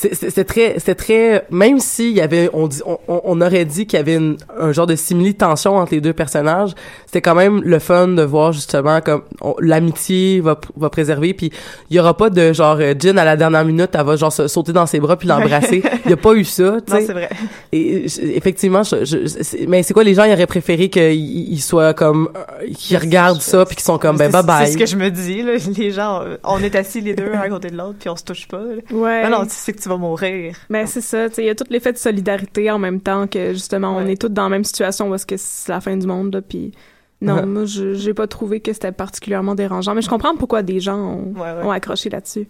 [0.00, 3.64] C'est- c'est- très, c'était très, même s'il y avait, on dit, on, on- on aurait
[3.64, 6.70] dit qu'il y avait une- un genre de simili-tension entre les deux personnages,
[7.06, 9.22] c'était quand même le fun de voir justement comme
[9.60, 11.50] l'amitié va, va préserver, puis
[11.90, 14.32] il y aura pas de genre euh, Jin à la dernière minute, elle va genre
[14.32, 15.82] se sauter dans ses bras puis l'embrasser.
[16.04, 17.06] Il y a pas eu ça, tu Non sais.
[17.06, 17.28] c'est vrai.
[17.72, 18.06] Et
[18.36, 21.94] effectivement, je, je- c'est- mais c'est quoi les gens ils auraient préféré qu'ils ils soient
[21.94, 24.66] comme, euh, qu'ils regardent ça puis qu'ils sont comme ben C'est- bye bye.
[24.66, 25.52] C'est ce que je me dis là.
[25.76, 28.24] Les gens, on est assis les deux un à côté de l'autre puis on se
[28.24, 28.58] touche pas.
[28.58, 28.74] là.
[28.92, 29.22] Ouais.
[29.28, 30.54] Non non, tu sais que tu tu vas mourir.
[30.70, 31.28] Ben, c'est ça.
[31.28, 34.04] tu sais, Il y a tout l'effet de solidarité en même temps que, justement, on
[34.04, 34.12] Ouais.
[34.12, 36.72] est tous dans la même situation parce que c'est la fin du monde, là, puis...
[37.20, 37.46] Non, Ouais.
[37.46, 40.98] moi, je j'ai pas trouvé que c'était particulièrement dérangeant, mais je comprends pourquoi des gens
[40.98, 41.64] ont, Ouais, ouais.
[41.64, 42.46] ont accroché là-dessus.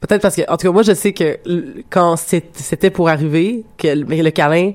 [0.00, 1.38] Peut-être parce que, en tout cas, moi, je sais que
[1.88, 4.72] quand c'était pour arriver, que le, mais le câlin,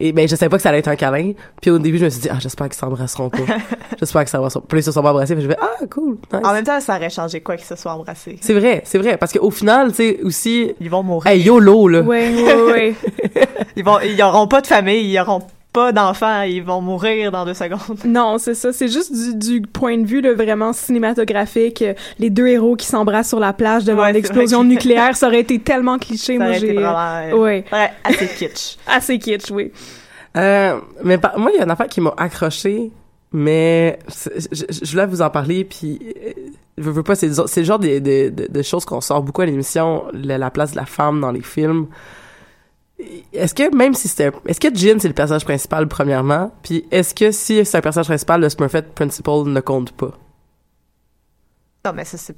[0.00, 1.32] et ben, je savais pas que ça allait être un câlin.
[1.60, 3.38] Puis au début, je me suis dit, ah, j'espère qu'ils s'embrasseront pas.
[3.98, 4.60] j'espère qu'ils s'embrasseront.
[4.60, 5.34] Puis là, ils se sont pas embrassés.
[5.34, 6.18] Puis je vais, ah, cool.
[6.32, 6.42] nice.
[6.44, 8.38] En même temps, ça aurait changé quoi qu'ils se soient embrassés.
[8.40, 9.16] C'est vrai, c'est vrai.
[9.16, 11.32] Parce qu'au final, tu sais, aussi, Ils vont mourir.
[11.32, 12.00] hey, YOLO, là.
[12.02, 12.94] Ouais, ouais, ouais.
[13.76, 15.40] Ils vont, ils auront pas de famille, ils auront
[15.78, 17.98] pas d'enfants, ils vont mourir dans deux secondes.
[18.04, 18.72] Non, c'est ça.
[18.72, 21.82] C'est juste du, du point de vue là, vraiment cinématographique.
[21.82, 25.28] euh, Les deux héros qui s'embrassent sur la plage devant Ouais, l'explosion que- nucléaire, ça
[25.28, 26.32] aurait été tellement cliché.
[26.38, 26.78] Ça Moi, aurait été j'ai...
[26.78, 28.76] euh, vraiment, euh, Ouais, ouais, assez kitsch.
[28.86, 29.70] assez kitsch, oui.
[30.36, 32.90] Euh, mais par- moi, il y a une affaire qui m'a accroché,
[33.32, 33.98] mais
[34.52, 36.32] je, je voulais vous en parler, puis euh,
[36.76, 39.22] je veux pas, c'est le- c'est le genre de, de, de, de choses qu'on sort
[39.22, 41.86] beaucoup à l'émission, la, la place de la femme dans les films.
[43.32, 47.14] Est-ce que même si c'était, est-ce que Jin c'est le personnage principal premièrement, puis est-ce
[47.14, 50.10] que si c'est un personnage principal, le Smurfette Principle ne compte pas?
[51.84, 52.36] Non, mais ça, c'est.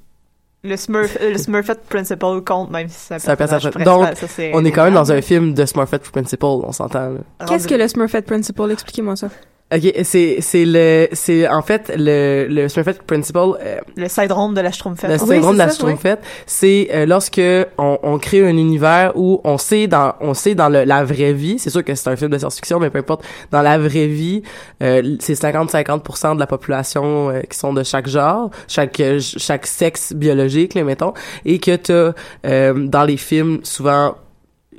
[0.62, 4.28] Le Smurf, le Smurfette Principle compte même si c'est un C'est un personnage personnage- principal.
[4.28, 7.08] donc, Ça, On est quand même dans un film de Smurfette Principle, on s'entend.
[7.08, 7.46] là.
[7.48, 8.70] Qu'est-ce que le Smurfette Principle?
[8.70, 9.28] Expliquez-moi ça.
[9.72, 13.38] Ok, c'est c'est le c'est en fait le le Smurfette Principle.
[13.60, 15.08] euh, Le syndrome de la Schtroumpfette.
[15.10, 15.92] Le Oui, syndrome de c'est la ça, oui.
[15.92, 17.40] Schtroumpfette, c'est euh, lorsque
[17.78, 21.32] on, on crée un univers où on sait dans on sait dans le- la vraie
[21.32, 24.08] vie, c'est sûr que c'est un film de science-fiction, mais peu importe, dans la vraie
[24.08, 24.42] vie,
[24.82, 29.66] euh, c'est 50-50% de la population euh, qui sont de chaque genre, chaque euh, chaque
[29.68, 32.12] sexe biologique, là, mettons, et que t'as
[32.44, 34.16] euh, dans les films souvent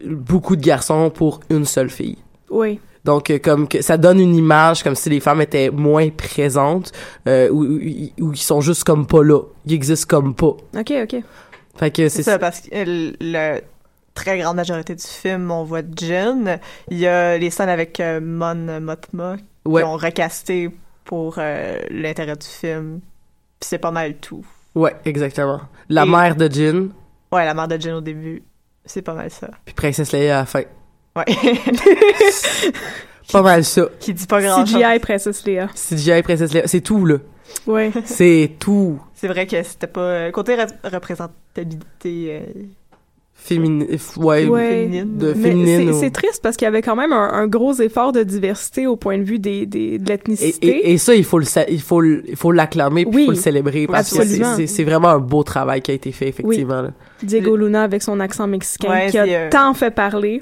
[0.05, 2.17] beaucoup de garçons pour une seule fille.
[2.49, 2.79] Oui.
[3.03, 6.91] Donc, euh, comme que ça donne une image comme si les femmes étaient moins présentes,
[7.27, 7.79] euh, ou, ou,
[8.27, 9.41] ou ils sont juste comme pas là.
[9.65, 10.47] Ils existent comme pas.
[10.77, 11.15] OK, OK.
[11.77, 13.59] Fait que C'est ça, parce que euh, la
[14.13, 16.59] très grande majorité du film, on voit Jin.
[16.89, 20.69] Il y a les scènes avec euh, Mon Mothma Ouais, qui ont recasté
[21.05, 22.99] pour euh, l'intérêt du film.
[23.59, 24.45] Puis c'est pas mal tout.
[24.75, 25.61] ouais, exactement.
[25.89, 26.87] La Et- mère de Jin,
[27.31, 28.43] Ouais, la mère de Jin au début,
[28.85, 29.49] c'est pas mal ça.
[29.65, 30.63] puis Princesse Leia à la fin.
[31.15, 31.25] Ouais.
[33.31, 33.87] Pas mal ça.
[33.99, 34.75] qui dit pas grand chose.
[34.75, 35.67] CGI Princess Leia.
[35.73, 37.17] CGI Princesse Leia, c'est tout là.
[37.67, 37.91] Ouais.
[38.05, 38.99] C'est tout.
[39.13, 40.01] C'est vrai que c'était pas.
[40.01, 42.41] euh, côté re- représentabilité.
[42.41, 42.41] euh,
[44.17, 44.69] ouais, Ouais.
[44.69, 45.17] féminine.
[45.17, 45.93] de féminine.
[45.93, 48.85] c'est ou- triste parce qu'il y avait quand même un, un gros effort de diversité
[48.87, 50.67] au point de vue des, des, de Et, l'ethnicité.
[50.67, 53.25] et, et ça, il faut le, il faut le, il faut l'acclamer, puis Oui, il
[53.25, 54.55] faut le célébrer parce que c'est- absolument.
[54.57, 56.81] c'est c'est vraiment un beau travail qui a été fait effectivement.
[56.81, 56.91] là.
[57.23, 60.41] Diego Luna avec son accent mexicain Ouais, qui a euh, tant fait parler.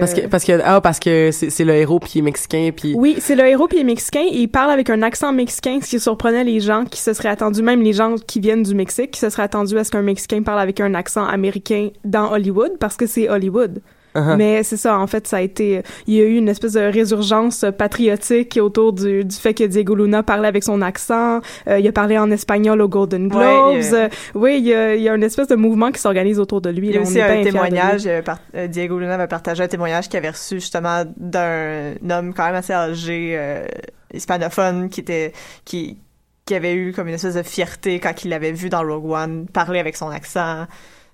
[0.00, 2.70] Parce que parce que ah parce que c'est c'est le héros puis il est mexicain
[2.74, 5.32] puis Oui, c'est le héros puis il est mexicain et il parle avec un accent
[5.32, 8.62] mexicain, ce qui surprenait les gens qui se seraient attendus, même les gens qui viennent
[8.62, 11.90] du Mexique, qui se seraient attendus à ce qu'un Mexicain parle avec un accent américain
[12.04, 13.82] dans Hollywood, parce que c'est Hollywood.
[14.14, 14.36] Uh-huh.
[14.36, 16.80] Mais c'est ça, en fait, ça a été, il y a eu une espèce de
[16.80, 21.40] résurgence patriotique autour du, du fait que Diego Luna parlait avec son accent.
[21.68, 23.40] Euh, il a parlé en espagnol aux Golden Globes.
[23.42, 26.38] Ouais, Euh, oui, il y a, il y a une espèce de mouvement qui s'organise
[26.40, 26.88] autour de lui.
[26.88, 30.08] Il y a aussi un témoignage, euh, par- euh, Diego Luna va partager un témoignage
[30.08, 33.38] qu'il avait reçu justement d'un homme quand même assez âgé,
[34.12, 35.32] hispanophone, qui était,
[35.64, 35.98] qui,
[36.46, 39.46] qui avait eu comme une espèce de fierté quand il l'avait vu dans Rogue One,
[39.52, 40.66] parler avec son accent.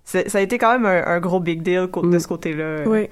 [0.06, 2.20] Ça a été quand même un, un gros big deal co- de Mm.
[2.20, 2.76] ce côté-là.
[2.86, 3.08] Oui.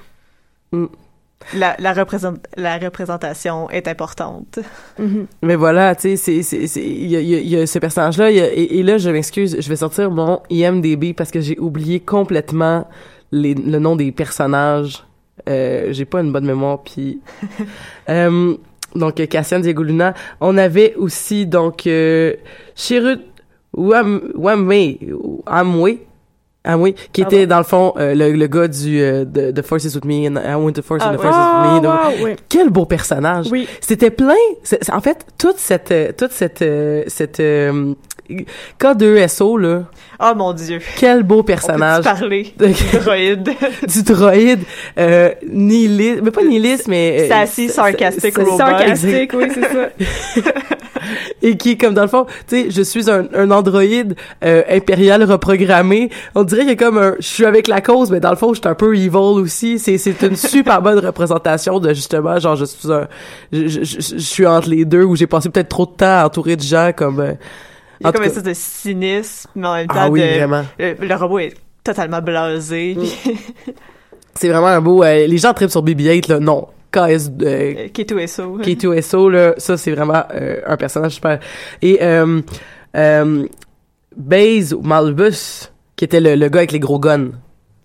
[1.54, 4.60] La, la, représent- la représentation est importante.
[4.98, 5.26] Mhm.
[5.42, 9.10] Mais voilà, tu sais, il y a, y y ce personnage-là, et, et là, je
[9.10, 12.88] m'excuse, je vais sortir mon IMDB parce que j'ai oublié complètement
[13.30, 15.04] les, le nom des personnages.
[15.48, 17.20] Euh, j'ai pas une bonne mémoire, puis...
[18.08, 18.56] euh,
[18.94, 20.14] donc, euh, Cassian Diego Luna.
[20.40, 22.34] On avait aussi, donc, euh,
[22.76, 23.18] Chirut
[23.76, 24.96] Wam, Wamwe,
[25.46, 25.98] Amwe,
[26.64, 27.36] Amwe, qui Pardon.
[27.36, 30.04] était, dans le fond, euh, le, le gars du euh, de, The Force is with
[30.06, 31.22] me, and I want the Force and Ah, the ouais.
[31.22, 31.88] Force is with me.
[31.88, 32.36] Ah, Donc, wow, oui.
[32.48, 33.48] Quel beau personnage!
[33.50, 33.68] Oui.
[33.80, 34.32] C'était plein.
[34.92, 37.92] en fait, toute cette, toute cette, euh, cette euh,
[38.80, 39.82] K2SO là.
[40.20, 40.78] Oh mon dieu.
[40.96, 43.50] Quel beau On personnage parler de- du droïde?
[43.86, 44.60] du droïde,
[44.98, 48.56] euh, nihiliste, mais pas nihiliste, mais Sassy, sarcastic sa- robot.
[48.56, 49.88] Sarcastique, oui, c'est ça.
[51.42, 55.22] et qui comme dans le fond, tu sais, je suis un, un androïde euh, impérial
[55.24, 56.10] reprogrammé.
[56.34, 58.36] On dirait qu'il y a comme un, je suis avec la cause, mais dans le
[58.36, 59.78] fond, je suis un peu evil aussi.
[59.78, 63.06] C'est c'est une super bonne représentation de justement, genre je suis un,
[63.52, 66.24] je, je, je- je suis entre les deux où j'ai passé peut-être trop de temps
[66.24, 67.20] entouré de gens comme.
[67.20, 67.32] euh,
[68.00, 70.26] Il y a comme une espèce de cynisme, mais en même temps, Ah oui, de-
[70.78, 72.96] le, le robot est totalement blasé.
[72.98, 73.74] puis-
[74.34, 75.04] C'est vraiment un beau.
[75.04, 76.66] euh, les gens tripent sur BB-8 là, non.
[76.90, 78.60] KS, euh, K2SO.
[78.62, 81.38] K2SO là, ça c'est vraiment euh, un personnage super.
[81.82, 82.40] Et euh,
[82.96, 83.46] euh,
[84.16, 87.30] Baze ou Malbus, qui était le, le gars avec les gros guns.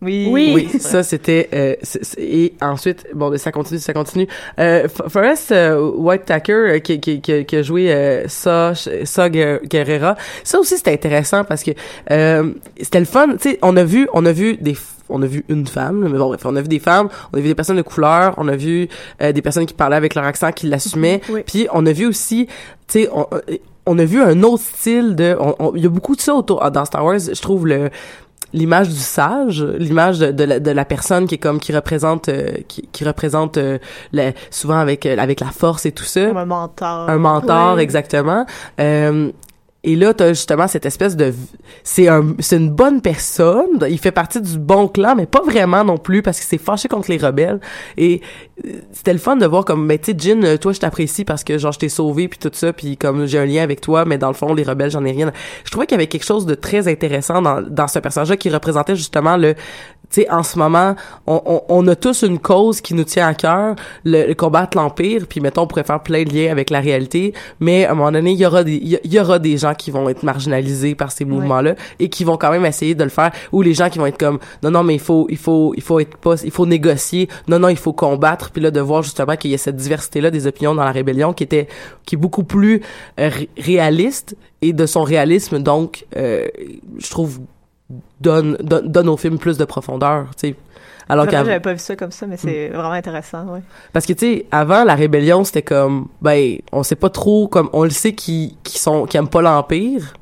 [0.01, 0.29] Oui.
[0.31, 0.51] Oui.
[0.73, 4.27] Oui, ça c'était euh, c'est- c'est- et ensuite bon ben, ça continue ça continue.
[4.57, 9.59] Euh, Forrest euh, Whitaker euh, qui, qui, qui, qui a joué euh, ça ça Guer-
[9.65, 10.15] Guerrera.
[10.45, 11.71] Ça aussi c'était intéressant parce que
[12.11, 14.77] euh, c'était le fun, tu sais on a vu on a vu des
[15.09, 17.41] on a vu une femme, mais bon bref, on a vu des femmes, on a
[17.41, 18.87] vu des personnes de couleur, on a vu
[19.23, 21.41] euh, des personnes qui parlaient avec leur accent, qui l'assumaient, Oui.
[21.45, 22.53] puis on a vu aussi, tu
[23.01, 23.25] sais, on,
[23.87, 26.35] on a vu un autre style de, on- on- il y a beaucoup de ça
[26.35, 27.89] autour dans Star Wars, je trouve le
[28.53, 32.29] l'image du sage, l'image de, de, la, de la personne qui est comme qui représente
[32.29, 33.77] euh, qui, qui représente euh,
[34.13, 37.09] le- souvent avec euh, avec la force et tout ça, Comme un mentor.
[37.09, 37.83] un mentor Ouais.
[37.83, 38.45] exactement.
[38.79, 39.31] Euh,
[39.85, 41.33] et là, t'as justement cette espèce de,
[41.85, 43.79] c'est un, c'est une bonne personne.
[43.89, 46.89] Il fait partie du bon clan, mais pas vraiment non plus parce qu'il s'est fâché
[46.89, 47.61] contre les rebelles.
[47.97, 48.19] Et
[48.91, 51.43] c'était le fun de voir comme, mais tu sais, Jin, euh, toi, je t'apprécie parce
[51.43, 54.05] que genre je t'ai sauvé puis tout ça, puis comme j'ai un lien avec toi,
[54.05, 55.31] mais dans le fond, les rebelles, j'en ai rien.
[55.63, 58.49] Je trouvais qu'il y avait quelque chose de très intéressant dans dans ce personnage-là qui
[58.49, 59.55] représentait justement le,
[60.09, 60.95] tu sais, en ce moment,
[61.27, 64.75] on, on, on a tous une cause qui nous tient à cœur, le, le combattre
[64.75, 67.93] l'empire, puis mettons, on pourrait faire plein de liens avec la réalité, mais à un
[67.93, 70.95] moment donné, il y aura des, il y, aura des gens qui vont être marginalisés
[70.95, 73.89] par ces mouvements-là et qui vont quand même essayer de le faire, ou les gens
[73.89, 76.41] qui vont être comme, non, non, mais il faut, il faut, il faut être pas,
[76.43, 79.53] il faut négocier, non, non, il faut combattre, puis là, de voir justement qu'il y
[79.53, 81.67] a cette diversité-là des opinions dans la rébellion qui était,
[82.05, 82.81] qui est beaucoup plus
[83.19, 86.47] euh, ré- réaliste et de son réalisme, donc, euh,
[86.97, 87.39] je trouve
[88.21, 90.55] donne, donne, donne au film plus de profondeur, tu sais.
[91.11, 93.61] Alors qu'avant, j'avais pas vu ça comme ça, mais c'est vraiment intéressant, ouais.
[93.93, 97.67] parce que tu sais, avant la rébellion, c'était comme, ben, on sait pas trop, comme,
[97.73, 100.13] on le sait qui, qui sont, qui aiment pas l'empire,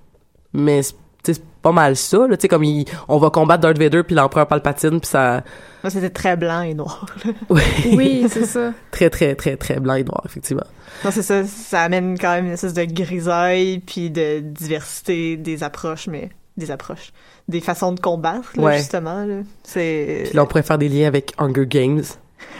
[0.53, 0.95] mais c'est
[1.33, 4.15] c'est pas mal ça, là, tu sais, comme il- on va combattre Darth Vader puis
[4.15, 5.43] l'empereur Palpatine puis ça,
[5.89, 7.05] c'était très blanc et noir.
[7.49, 7.61] oui,
[7.93, 8.73] Oui, c'est ça.
[8.91, 10.65] très très très très blanc et noir effectivement.
[11.05, 15.63] Non, c'est ça, ça amène quand même une espèce de grisaille puis de diversité des
[15.63, 17.11] approches, mais des approches,
[17.47, 18.77] des façons de combattre, là, Ouais.
[18.77, 19.41] justement, là.
[19.63, 20.23] C'est...
[20.25, 22.01] Puis là, on pourrait faire des liens avec Hunger Games.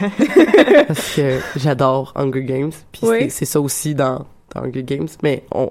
[0.86, 2.72] Parce que j'adore Hunger Games.
[2.92, 3.30] Puis Oui.
[3.30, 5.08] c'est ça aussi dans, dans Hunger Games.
[5.22, 5.70] Mais on,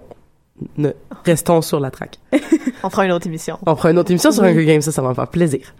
[0.77, 0.89] ne,
[1.25, 2.19] restons sur la traque.
[2.83, 3.57] On fera une autre émission.
[3.65, 4.43] On fera une autre émission sur.
[4.43, 5.73] Hunger Games, ça, ça va me faire plaisir.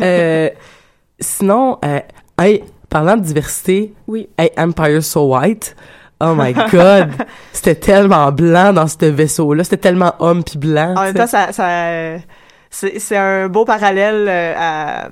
[0.00, 0.48] Euh,
[1.18, 2.00] sinon, euh,
[2.40, 4.28] hey, parlant de diversité, Oui.
[4.38, 5.74] hey, Empire So White,
[6.20, 7.10] oh my god,
[7.52, 10.94] c'était tellement blanc dans ce vaisseau-là, c'était tellement homme puis blanc.
[10.96, 12.18] En même temps, ça, ça
[12.70, 15.10] c'est, un beau parallèle euh, à,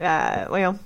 [0.00, 0.76] à, voyons,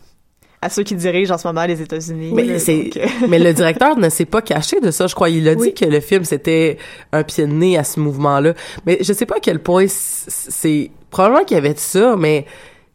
[0.61, 2.33] à ceux qui dirigent en ce moment les États-Unis.
[2.35, 5.31] Mais donc, euh, Mais le directeur ne s'est pas caché de ça, je crois.
[5.31, 5.75] Il a dit Oui.
[5.75, 6.79] que le film, c'était
[7.13, 8.55] un pied de nez à ce mouvement-là.
[8.87, 10.91] Mais je sais pas à quel point c'est...
[11.11, 12.45] Probablement qu'il y avait de ça, mais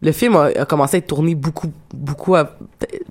[0.02, 2.36] le film a, a commencé à être tourné beaucoup, beaucoup...
[2.36, 2.58] à-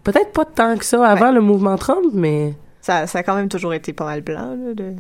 [0.05, 3.49] Peut-être pas tant que ça avant le mouvement Trump, mais ça, ça a quand même
[3.49, 4.57] toujours été pas mal blanc.
[4.67, 4.95] Là, de-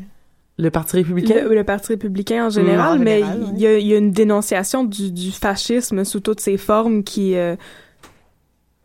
[0.58, 1.44] le Parti républicain...
[1.48, 3.20] Le, le Parti républicain en général, en mais
[3.54, 7.02] il y, a, il y a une dénonciation du, du fascisme sous toutes ses formes
[7.04, 7.56] qui euh,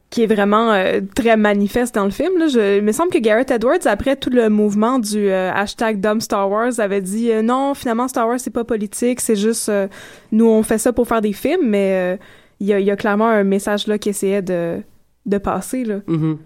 [0.10, 2.38] qui est vraiment euh, très manifeste dans le film.
[2.38, 2.48] Là.
[2.48, 6.22] Je, il me semble que Garrett Edwards, après tout le mouvement du euh, hashtag Dumb
[6.22, 9.88] Star Wars, avait dit euh, non, finalement Star Wars c'est pas politique, c'est juste euh,
[10.32, 12.18] nous on fait ça pour faire des films, mais euh,
[12.62, 14.82] il y, a, il y a clairement un message là qui essayait de
[15.26, 15.98] de passer là.
[16.08, 16.38] Mhm.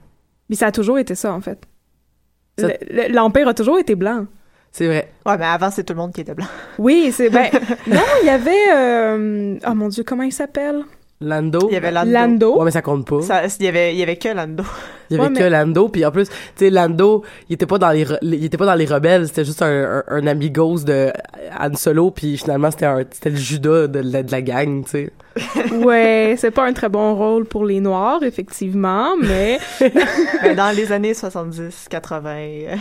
[0.49, 1.59] Puis ça a toujours été ça en fait.
[2.57, 2.73] Ça- Le-
[3.07, 4.25] le- L'empire a toujours été blanc.
[4.73, 5.11] C'est vrai.
[5.25, 6.47] Ouais, mais avant, c'est tout le monde qui était blanc.
[6.79, 7.47] Oui, c'est ben
[7.87, 10.81] non, il y avait euh, oh mon dieu, comment il s'appelle?
[11.21, 11.67] Lando...
[11.69, 12.11] Il y avait Lando.
[12.11, 12.57] Lando.
[12.57, 13.21] Ouais, mais ça compte pas.
[13.21, 14.63] Ça, il y avait, il y avait que Lando.
[15.09, 17.65] Il y avait Ouais, que mais- Lando, puis en plus, tu sais, Lando, il était
[17.65, 19.67] pas dans les, re- il était pas dans les rebelles, c'était juste un,
[19.99, 21.11] un, un amigos de
[21.59, 24.89] Han Solo, puis finalement c'était un, c'était le Judas de, la- de la gang, tu
[24.91, 25.11] sais.
[25.75, 29.59] Ouais, c'est pas un très bon rôle pour les noirs effectivement, mais
[30.43, 32.75] Mais dans les années 70, 80, euh,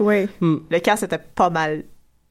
[0.00, 0.28] ouais.
[0.40, 1.84] le cast était pas mal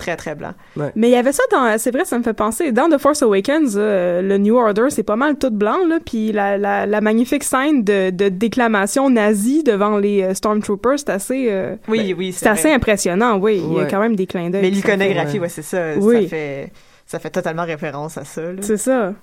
[0.05, 0.53] très, très blanc.
[0.95, 3.23] Mais il y avait ça dans c'est vrai, ça me fait penser dans The Force
[3.23, 7.01] Awakens, euh, le New Order, c'est pas mal tout blanc là, puis la, la, la
[7.01, 12.31] magnifique scène de, de déclamation nazie devant les euh, Stormtroopers, c'est assez euh, Oui, oui,
[12.33, 14.61] c'est assez impressionnant, oui, il y a quand même des clins d'œil.
[14.61, 15.43] Mais l'iconographie, ouais.
[15.43, 15.95] ouais, c'est ça.
[15.97, 16.23] Oui.
[16.23, 16.71] Ça fait,
[17.05, 18.61] ça fait totalement référence à ça, là.
[18.61, 19.13] C'est ça.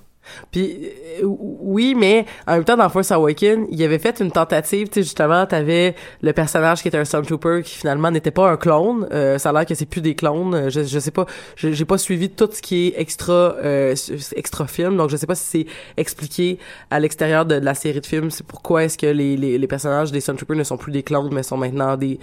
[0.51, 0.87] Puis
[1.21, 4.95] euh, oui, mais en même temps dans Force Awakens, il avait fait une tentative, tu
[4.95, 9.07] sais justement, t'avais le personnage qui était un Stormtrooper qui finalement n'était pas un clone.
[9.11, 10.53] Euh, ça a l'air que c'est plus des clones.
[10.53, 13.95] Euh, Je, je sais pas, j'ai pas suivi tout ce qui est extra euh,
[14.35, 15.65] extra film, donc je sais pas si c'est
[15.97, 16.57] expliqué
[16.89, 18.31] à l'extérieur de, de la série de films.
[18.31, 21.29] C'est pourquoi est-ce que les, les les personnages des Stormtroopers ne sont plus des clones
[21.31, 22.19] mais sont maintenant des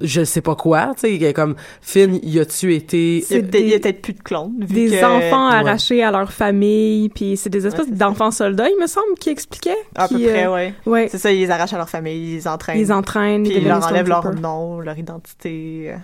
[0.00, 3.42] je sais pas quoi, tu sais, comme Finn, y a-tu été Il y a C'est
[3.42, 4.54] peut-être- il y a peut-être plus de clones.
[4.60, 5.54] vu Des que- enfants ouais.
[5.54, 9.30] arrachés à leur famille, puis c'est des espèces Ouais, d'enfants soldats, il me semble, qui
[9.30, 9.76] expliquaient.
[9.94, 10.74] À peu près, euh, ouais.
[10.86, 11.08] Ouais.
[11.08, 12.78] C'est ça, ils les arrachent à leur famille, ils les entraînent.
[12.78, 15.92] Ils entraînent, puis ils leur enlèvent leur nom, leur identité.
[15.92, 15.96] euh.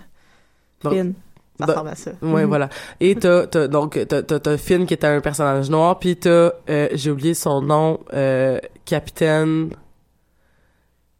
[0.83, 0.89] Bon.
[0.91, 1.13] Finn.
[1.59, 2.11] Ça ressemble à ça.
[2.23, 2.69] Ouais, voilà.
[2.99, 7.11] Et t'as, t'as donc t'as, Finn qui était un personnage noir, puis t'as euh, j'ai
[7.11, 9.69] oublié son nom, euh, Capitaine,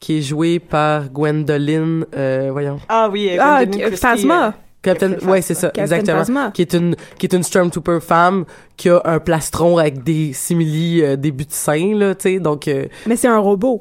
[0.02, 4.48] qui est joué par Gwendoline, euh, voyons, Ah oui, euh, Ah, Christie, Phasma.
[4.48, 6.52] euh, Captain, Captain ouais, c'est ça, Captain exactement, Phasma.
[6.52, 8.46] qui est une qui est une stormtrooper femme
[8.78, 12.68] qui a un plastron avec des simili euh, début de sein là, tu sais, donc
[12.68, 13.80] euh, Mais c'est un robot.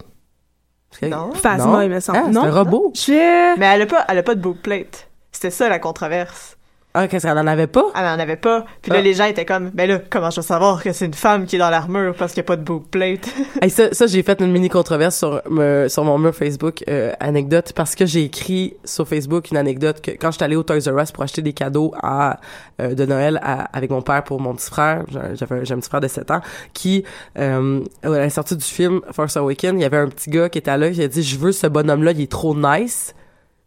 [1.02, 1.32] Non.
[1.32, 1.80] Phasma, Non.
[1.82, 2.18] il me semble.
[2.18, 2.42] Ah, c'est non?
[2.44, 2.92] un robot.
[2.94, 3.58] Je...
[3.58, 5.08] Mais elle a pas, elle a pas de bookplate.
[5.32, 6.58] C'était ça la controverse.
[6.92, 7.84] Ah, qu'est-ce qu'elle en avait pas?
[7.94, 8.64] Elle en avait pas.
[8.82, 9.02] Puis là, Ah.
[9.02, 11.54] les gens étaient comme, ben là, comment je vais savoir que c'est une femme qui
[11.54, 13.28] est dans l'armure parce qu'il n'y a pas de bookplate?
[13.62, 17.12] Hey, ça, ça j'ai fait une mini controverse sur me- sur mon mur Facebook euh,
[17.20, 20.80] anecdote parce que j'ai écrit sur Facebook une anecdote que quand j'étais allée au Toys
[20.90, 22.40] R Us pour acheter des cadeaux à
[22.80, 25.78] euh, de Noël à- avec mon père pour mon petit frère, j'avais un- j'ai un
[25.78, 26.40] petit frère de 7 ans
[26.74, 27.04] qui
[27.38, 30.58] euh, à la sortie du film Force Awakens, il y avait un petit gars qui
[30.58, 33.14] était là qui a dit je veux ce bonhomme là, il est trop nice.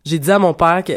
[0.05, 0.93] J'ai dit à mon père que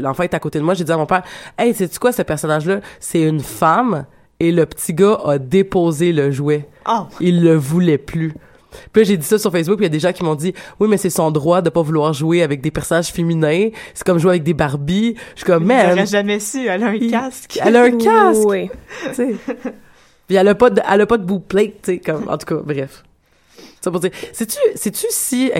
[0.00, 1.22] l'enfant est à côté de moi, j'ai dit à mon père
[1.58, 4.06] "Hey, sais-tu quoi ce personnage là, c'est une femme."
[4.40, 8.34] Et le petit gars a déposé le jouet Oh, il le voulait plus.
[8.92, 10.34] Puis là, j'ai dit ça sur Facebook, puis il y a des gens qui m'ont
[10.34, 13.68] dit oui, mais c'est son droit de pas vouloir jouer avec des personnages féminins.
[13.94, 15.14] C'est comme jouer avec des Barbies.
[15.34, 16.66] Je suis comme man, j'aurais jamais su.
[16.66, 17.58] Elle a un casque.
[17.64, 18.42] elle a un casque.
[18.44, 18.70] Oui.
[19.14, 19.36] tu.
[20.26, 22.38] Puis elle a pas de, elle a pas de bout plate, tu sais, comme en
[22.38, 23.04] tout cas, bref.
[23.84, 25.50] Ça pour dire, sais-tu, sais-tu si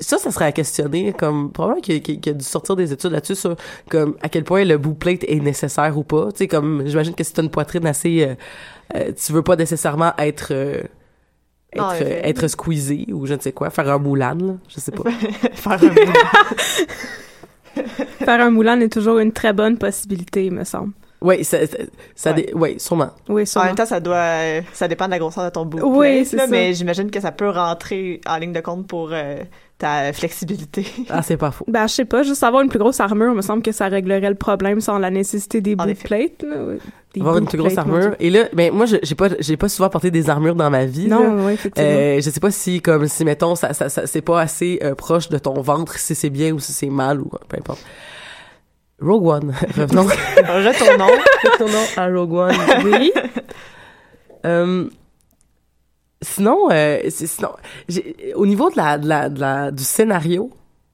[0.00, 2.76] ça, ça serait à questionner, comme probablement qu'il y a- qu'il y a dû sortir
[2.76, 3.56] des études là-dessus sur
[3.90, 6.30] comme à quel point le bout plate est nécessaire ou pas.
[6.32, 8.34] Tu sais, comme j'imagine que si t'as une poitrine assez, euh,
[8.94, 10.82] euh, tu veux pas nécessairement être euh,
[11.74, 12.20] être, effet.
[12.24, 15.10] être squeezé ou je ne sais quoi, faire un moulin, là, je sais pas.
[15.54, 16.12] Faire un bout.
[18.24, 20.92] Faire un Moulin est toujours une très bonne possibilité, il me semble.
[21.22, 21.76] Oui, ça, ça,
[22.14, 22.36] ça Ouais.
[22.42, 23.10] dé- ouais, sûrement.
[23.28, 23.66] Oui, En sûrement.
[23.66, 25.78] même temps, ça doit, euh, ça dépend de la grosseur de ton bout.
[25.82, 26.46] Oui, c'est ça.
[26.48, 29.36] Mais j'imagine que ça peut rentrer en ligne de compte pour euh,
[29.78, 30.86] ta flexibilité.
[31.10, 31.64] Ah, c'est pas faux.
[31.68, 33.88] Ben, je sais pas, juste avoir une plus grosse armure, il me semble que ça
[33.88, 36.06] réglerait le problème sans la nécessité des En effet.
[36.08, 36.44] plates.
[37.14, 38.14] Des Avoir une plus grosse armure.
[38.20, 40.86] Et là, ben moi, je- j'ai pas, j'ai pas souvent porté des armures dans ma
[40.86, 41.08] vie.
[41.08, 41.90] Non, oui, effectivement.
[41.90, 44.94] Euh, je sais pas si comme si mettons ça, ça, ça- c'est pas assez euh,
[44.94, 47.84] proche de ton ventre si c'est bien ou si c'est mal ou peu importe.
[49.02, 49.54] Rogue One.
[49.76, 50.06] Revenons.
[50.36, 51.10] Retournons.
[51.44, 52.56] Retournons à Rogue One.
[52.84, 53.12] oui.
[54.44, 54.88] Euh,
[56.20, 57.50] sinon, euh, sinon,
[58.34, 60.50] au niveau de la, de la, de la, du scénario,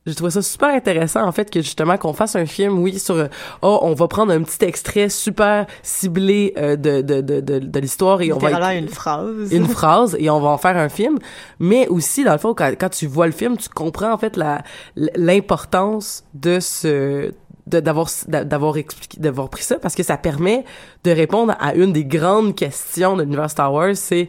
[0.08, 3.28] j'ai trouvé ça super intéressant en fait que justement qu'on fasse un film, oui, sur
[3.62, 7.80] oh on va prendre un petit extrait super ciblé euh, de, de, de, de, de
[7.80, 9.52] l'histoire et on va une phrase.
[9.52, 11.18] une phrase et on va en faire un film
[11.58, 14.36] mais aussi dans le fond quand, quand tu vois le film tu comprends en fait
[14.36, 14.62] la
[14.96, 17.32] l'importance de ce
[17.68, 20.64] d'avoir d'avoir expliqué d'avoir pris ça parce que ça permet
[21.04, 24.28] de répondre à une des grandes questions de l'univers Star Wars c'est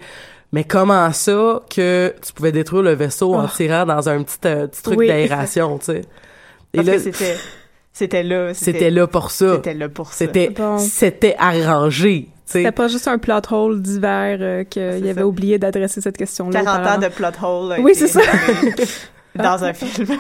[0.52, 3.50] mais comment ça que tu pouvais détruire le vaisseau en Oh.
[3.56, 5.08] tirant dans un petit, euh, petit truc Oui.
[5.08, 6.02] d'aération tu sais
[6.74, 7.36] et Parce là que c'était,
[7.94, 8.54] c'était là.
[8.54, 10.14] c'était là pour ça C'était là pour ça.
[10.26, 10.78] c'était Bon.
[10.78, 15.28] c'était arrangé tu sais C'était pas juste un plot hole d'hiver euh, qu'il avait ça.
[15.28, 16.64] oublié d'adresser cette question-là.
[16.64, 17.76] 40 ans de plot hole.
[17.80, 18.22] Oui, c'est ça.
[19.36, 20.08] Dans un film.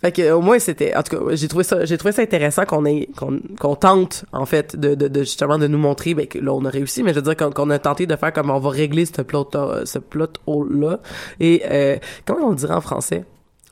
[0.00, 2.64] Fait que au moins c'était en tout cas j'ai trouvé ça j'ai trouvé ça intéressant
[2.64, 6.28] qu'on ait qu'on qu'on tente en fait de, de, de justement de nous montrer ben,
[6.28, 8.48] que là on a réussi mais je veux dire qu'on a tenté de faire comme
[8.50, 9.50] on va régler ce plot
[9.84, 11.00] ce plot hole là
[11.40, 13.24] et euh, comment on le dirait en français?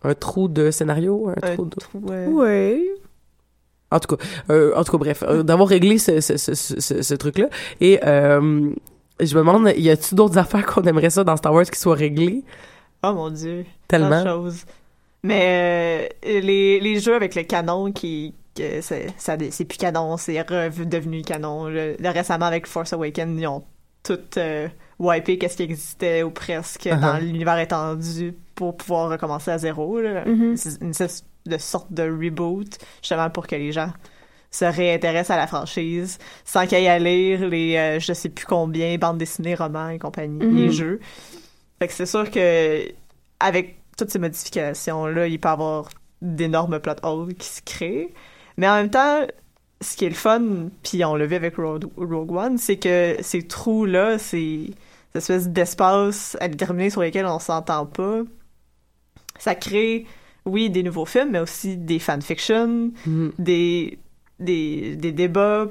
[0.02, 1.76] Un trou de scénario un Un trou de...
[1.76, 2.88] trou, euh, Oui.
[3.92, 7.02] en tout cas euh, en tout cas bref euh, d'avoir réglé ce ce, ce, ce,
[7.02, 7.46] ce truc là
[7.80, 8.70] et euh,
[9.20, 11.94] je me demande y a-tu d'autres affaires qu'on aimerait ça dans Star Wars qui soient
[11.94, 12.42] réglées?
[13.04, 13.64] Oh mon dieu.
[13.86, 14.64] tellement Tant de choses.
[15.22, 21.20] Mais euh, les, les jeux avec le canon qui que c'est plus canon, c'est redevenu
[21.22, 21.66] canon.
[21.66, 23.62] Le, le- récemment avec Force Awakens, ils ont
[24.02, 26.98] tout euh, wipé qu'est-ce qui existait ou presque Uh-huh.
[27.00, 30.00] dans l'univers étendu pour pouvoir recommencer à zéro.
[30.00, 30.24] là.
[30.24, 30.56] Mhm.
[30.56, 33.92] C'est une sorte de sorte de reboot justement pour que les gens
[34.50, 38.30] se réintéressent à la franchise sans qu'il y ait à lire les euh, je sais
[38.30, 40.56] plus combien bandes dessinées, romans et compagnie, Mhm.
[40.56, 41.00] les jeux.
[41.78, 42.88] Fait que c'est sûr que
[43.38, 45.88] avec toutes ces modifications-là, il peut y avoir
[46.22, 48.12] d'énormes plot holes qui se créent.
[48.56, 49.26] Mais en même temps,
[49.80, 50.42] ce qui est le fun,
[50.82, 54.72] puis on l'a vu avec Rogue, Rogue One, c'est que ces trous-là, ces
[55.12, 58.20] cette espèce d'espace à déterminer sur lesquels on s'entend pas,
[59.38, 60.06] ça crée,
[60.44, 63.32] oui, des nouveaux films, mais aussi des fanfictions, Mhm.
[63.38, 63.98] des,
[64.40, 65.68] des, des débats,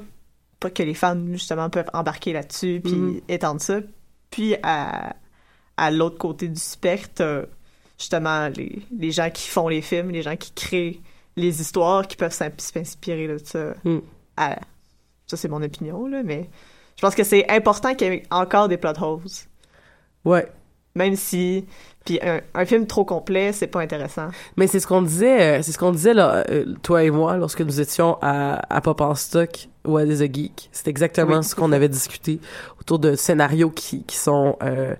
[0.60, 3.20] pas que les fans, justement, peuvent embarquer là-dessus, puis Mhm.
[3.28, 3.80] étendre ça.
[4.30, 5.14] Puis à,
[5.76, 7.48] à l'autre côté du spectre,
[7.98, 11.00] justement les, les gens qui font les films, les gens qui créent
[11.36, 13.74] les histoires, qui peuvent s'in- s'inspirer de ça.
[13.84, 13.98] Mm.
[14.36, 14.58] À-
[15.26, 16.48] ça, c'est mon opinion, là, mais
[16.96, 19.20] je pense que c'est important qu'il y ait encore des plot holes.
[20.24, 20.46] Ouais.
[20.94, 21.64] même si
[22.06, 24.28] puis un, un film trop complet, c'est pas intéressant.
[24.56, 27.36] Mais c'est ce qu'on disait, euh, c'est ce qu'on disait là, euh, toi et moi,
[27.36, 30.68] lorsque nous étions à, à Pop en stock ou à Des a Geek.
[30.72, 32.38] C'est exactement Oui, ce qu'on avait discuté
[32.80, 34.94] autour de scénarios qui, qui sont euh,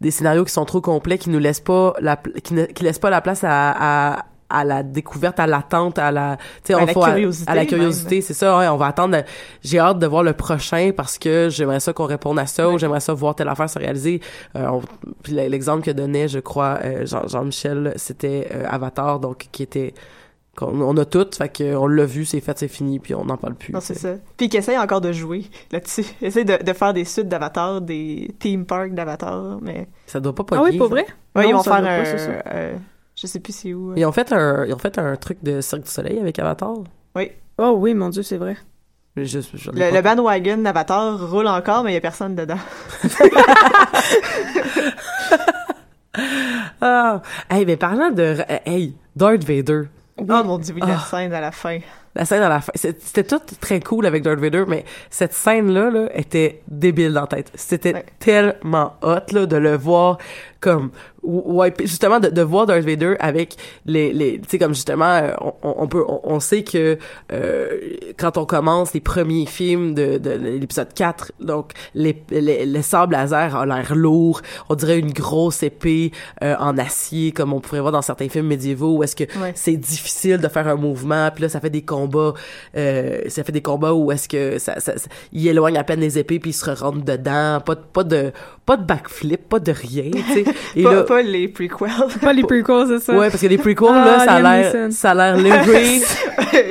[0.00, 2.98] des scénarios qui sont trop complets, qui nous laissent pas la, qui, ne, qui laissent
[2.98, 6.78] pas la place à, à à la découverte, à l'attente, à la, tu sais, À
[6.82, 8.58] on la faut- curiosité à la curiosité, c'est ça.
[8.58, 9.18] Ouais, on va attendre.
[9.62, 12.76] J'ai hâte de voir le prochain parce que j'aimerais ça qu'on réponde à ça ou
[12.76, 14.20] j'aimerais ça voir telle affaire se réaliser.
[14.56, 14.82] Euh, on-
[15.22, 19.94] puis l'exemple que donnait, je crois, euh, Jean- Jean-Michel, c'était euh, Avatar, donc qui était
[20.60, 23.24] qu'on on a tout, fait que on l'a vu, c'est fait, c'est fini, puis on
[23.24, 23.72] n'en parle plus.
[23.72, 24.14] Non, c'est ça.
[24.36, 26.04] Puis qu'ils essayent encore de jouer là-dessus.
[26.22, 29.88] Essayent de, de faire des suites d'Avatar, des theme parks d'Avatar, mais...
[30.06, 30.70] Ça doit pas Ah pogner.
[30.70, 31.06] oui, pour vrai?
[31.34, 31.82] Ouais, ils vont faire un...
[31.82, 32.76] pas, euh,
[33.16, 33.90] je sais plus c'est où.
[33.90, 33.94] euh.
[33.96, 36.74] Ils ont fait un, ils ont fait un truc de Cirque du Soleil avec Avatar.
[37.62, 38.56] Oh oui, mon Dieu, c'est vrai.
[39.16, 42.56] Je, Le, pas- le bandwagon d'Avatar roule encore, mais il y a personne dedans.
[46.80, 48.36] Ah, hey, mais parlant de,
[48.66, 49.82] hey, Darth Vader.
[50.28, 50.98] Oh mon dieu, oui, la Ah.
[50.98, 51.78] scène à la fin.
[52.14, 55.90] La scène à la fin, c'était tout très cool avec Darth Vader, mais cette scène-là
[55.90, 57.52] là, était débile dans la tête.
[57.54, 58.04] C'était Ouais.
[58.18, 60.18] tellement hot là, de le voir
[60.58, 60.90] comme
[61.22, 63.56] ouais, justement de, de voir Darth Vader avec
[63.86, 66.98] les les tu sais comme justement euh, on, on peut on, on sait que
[67.32, 67.68] euh,
[68.18, 73.12] quand on commence les premiers films de, de l'épisode 4 donc les, les les sables
[73.12, 74.40] laser a l'air lourd.
[74.68, 76.12] On dirait une grosse épée
[76.42, 79.52] euh, en acier comme on pourrait voir dans certains films médiévaux où est-ce que Ouais.
[79.54, 82.34] c'est difficile de faire un mouvement puis là ça fait des combats
[82.76, 86.00] euh, ça fait des combats où est-ce que ça, ça, ça- il éloigne à peine
[86.00, 87.60] les épées puis il se rentre dedans.
[87.64, 88.32] Pas de pas de
[88.66, 90.44] pas de backflip pas de rien tu sais.
[90.76, 91.88] Et Pas, là pas les prequels.
[92.20, 93.12] Pas les prequels, c'est ça?
[93.18, 96.02] ouais parce que les prequels Ah, là ça a l'air ça a l'air léger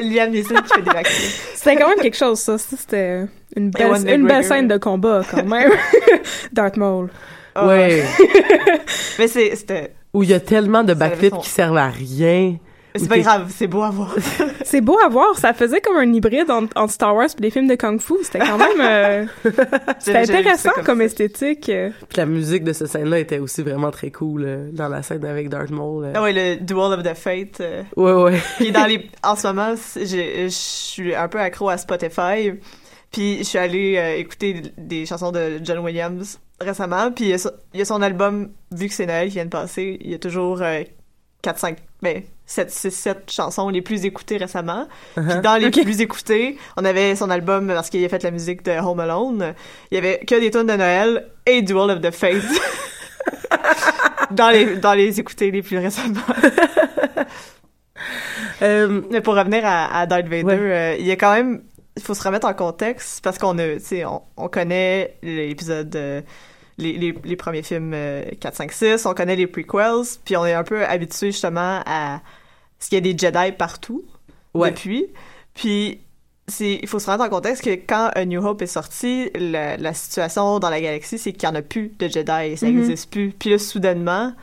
[0.03, 1.39] Liam Neeson qui fait des vaccins.
[1.55, 2.57] C'était quand même quelque chose, ça.
[2.57, 3.25] C'était
[3.55, 5.71] une belle, une belle scène de combat, quand même.
[6.53, 7.09] Darth Maul.
[7.55, 8.03] Ah, ouais
[9.19, 12.55] Mais c'était- où il y a tellement de backflips son- qui servent à rien
[12.99, 14.15] c'est pas grave, c'est beau à voir.
[14.63, 15.35] C'est beau à voir.
[15.37, 18.13] Ça faisait comme un hybride entre, entre Star Wars et les films de Kung Fu.
[18.21, 18.79] C'était quand même...
[18.79, 19.25] euh,
[19.99, 21.65] C'était intéressant comme, esthétique.
[21.65, 25.01] puis la musique de cette scène là était aussi vraiment très cool euh, dans la
[25.01, 26.11] scène avec Darth Maul euh.
[26.15, 27.61] Ah ouais, le Duel of the Fate.
[27.61, 31.69] euh, ouais ouais qui est dans les en ce moment je suis un peu accro
[31.69, 32.51] à Spotify
[33.11, 37.33] puis je suis allée euh, écouter des chansons de John Williams récemment puis il y
[37.33, 39.97] a son, il y a son album vu que c'est Noël qui vient de passer
[40.01, 40.61] il y a toujours
[41.41, 44.87] 4 5 ben 7 6 7 chansons les plus écoutées récemment.
[45.15, 48.63] Puis dans les plus écoutées on avait son album parce qu'il a fait la musique
[48.65, 49.53] de Home Alone.
[49.91, 52.41] Il y avait que des tunes de Noël et Duel of the Fate
[54.31, 56.19] dans les dans les écoutés les plus récemment.
[58.61, 60.53] Euh, mais pour revenir à, à Darth Vader, Ouais.
[60.57, 61.61] euh, il y a quand même,
[61.97, 63.63] il faut se remettre en contexte parce qu'on a,
[64.05, 66.21] on, on connaît l'épisode, euh,
[66.77, 70.45] les, les, les premiers films euh, 4, 5, 6, on connaît les prequels, puis on
[70.45, 72.21] est un peu habitué justement à
[72.79, 74.03] ce qu'il y a des Jedi partout
[74.53, 74.71] Ouais.
[74.71, 75.07] depuis.
[75.53, 76.01] Puis
[76.59, 79.93] il faut se remettre en contexte que quand A New Hope est sorti, la, la
[79.93, 82.75] situation dans la galaxie, c'est qu'il n'y en a plus de Jedi, ça Mhm.
[82.75, 83.31] n'existe plus.
[83.37, 84.33] Puis là, soudainement,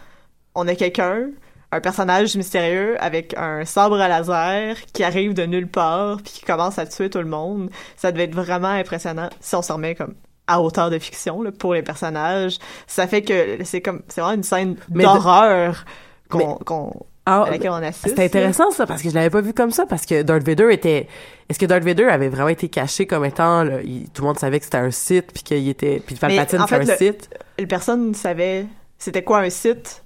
[0.55, 1.31] on a quelqu'un,
[1.73, 6.43] un personnage mystérieux avec un sabre à laser qui arrive de nulle part puis qui
[6.43, 7.71] commence à tuer tout le monde.
[7.97, 10.15] Ça devait être vraiment impressionnant si on se remet comme
[10.47, 12.59] à hauteur de fiction là, pour les personnages.
[12.87, 15.85] Ça fait que c'est comme c'est vraiment une scène de- d'horreur
[16.31, 18.15] qu'on Mais- qu'on ah, à laquelle on assiste.
[18.17, 20.69] C'est intéressant ça parce que je l'avais pas vu comme ça parce que Darth Vader
[20.73, 21.09] était
[21.49, 24.39] est-ce que Darth Vader avait vraiment été caché comme étant là, il- tout le monde
[24.39, 27.31] savait que c'était un site puis qu'il était puis Palpatine en c'est fait, un site.
[27.69, 28.67] Personne ne savait
[28.99, 30.05] c'était quoi un site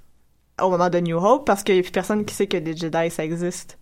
[0.61, 2.75] au moment de New Hope parce qu'il y a plus personne qui sait que des
[2.75, 3.77] Jedi ça existe.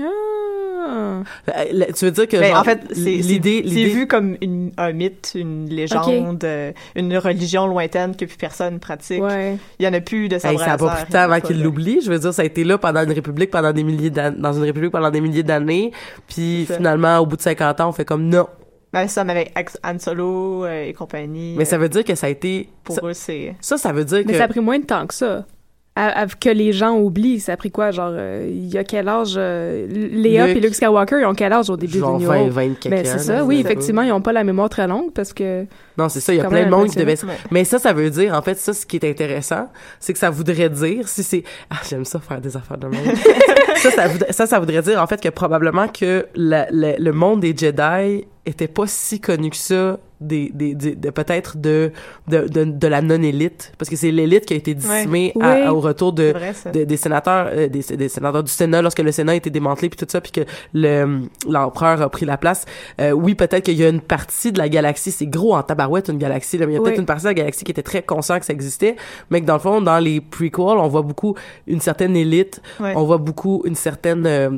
[0.00, 1.22] Ah.
[1.48, 4.92] Euh, tu veux dire que Ben, genre, en fait, l'idée c'est- vu comme une, un
[4.92, 9.22] mythe, une légende, euh, une religion lointaine que plus personne pratique.
[9.22, 9.58] Ouais.
[9.78, 11.62] Il y en a plus de Hey, sabre ça a pas pris temps avant qu'il
[11.62, 12.00] l'oublie.
[12.02, 14.52] Je veux dire, ça a été là pendant une république, pendant des milliers d'années, dans
[14.52, 15.92] une république pendant des milliers d'années.
[16.26, 18.48] Puis finalement, au bout de 50 ans, on fait comme non.
[18.92, 21.54] Ben, ça, mais avec Han Solo euh, et compagnie.
[21.56, 22.68] Mais ça veut dire que ça a été.
[22.84, 23.54] pour ça, eux, c'est.
[23.60, 24.38] ça, ça veut dire Mais que.
[24.38, 25.46] ça a pris moins de temps que ça.
[25.94, 27.38] À- à- que les gens oublient.
[27.38, 27.90] Ça a pris quoi?
[27.90, 29.34] Genre, euh, il y a quel âge?
[29.36, 32.40] euh, Léa et Luke Skywalker, ils ont quel âge au début genre du New 20,
[32.44, 32.50] Hope?
[32.50, 35.34] 20 quelques Ben, c'est ça, oui, effectivement, ils ont pas la mémoire très longue parce
[35.34, 35.66] que...
[35.98, 37.16] Non, c'est ça, il y a plein de monde qui devait...
[37.50, 39.68] Mais ça, ça veut dire, en fait, ça, ce qui est intéressant,
[40.00, 41.42] c'est que ça voudrait dire, si c'est...
[41.68, 43.14] Ah, j'aime ça, faire des affaires de même.
[43.76, 47.12] ça, ça, voudrait, ça, ça voudrait dire, en fait, que probablement que la- la- le
[47.12, 51.92] monde des Jedi était pas si connu que ça des, des, des- de peut-être de,
[52.28, 53.72] de, de, de la non-élite.
[53.78, 55.68] Parce que c'est l'élite qui a été dissimée à- Oui.
[55.68, 56.52] au retour de, vrai,
[56.86, 59.96] des sénateurs euh, des, des sénateurs du Sénat lorsque le Sénat a été démantelé puis
[59.96, 60.40] tout ça puis que
[60.74, 62.64] le l'empereur a pris la place
[63.00, 66.08] Euh, oui peut-être qu'il y a une partie de la galaxie c'est gros en tabarouette
[66.08, 66.86] une galaxie là, mais il y a Oui.
[66.88, 68.96] peut-être une partie de la galaxie qui était très conscient que ça existait
[69.30, 71.36] mais que dans le fond dans les prequels on voit beaucoup
[71.66, 72.92] une certaine élite Ouais.
[72.96, 74.50] on voit beaucoup une certaine euh,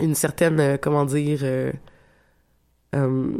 [0.00, 1.72] une certaine euh, comment dire euh,
[2.94, 3.30] euh,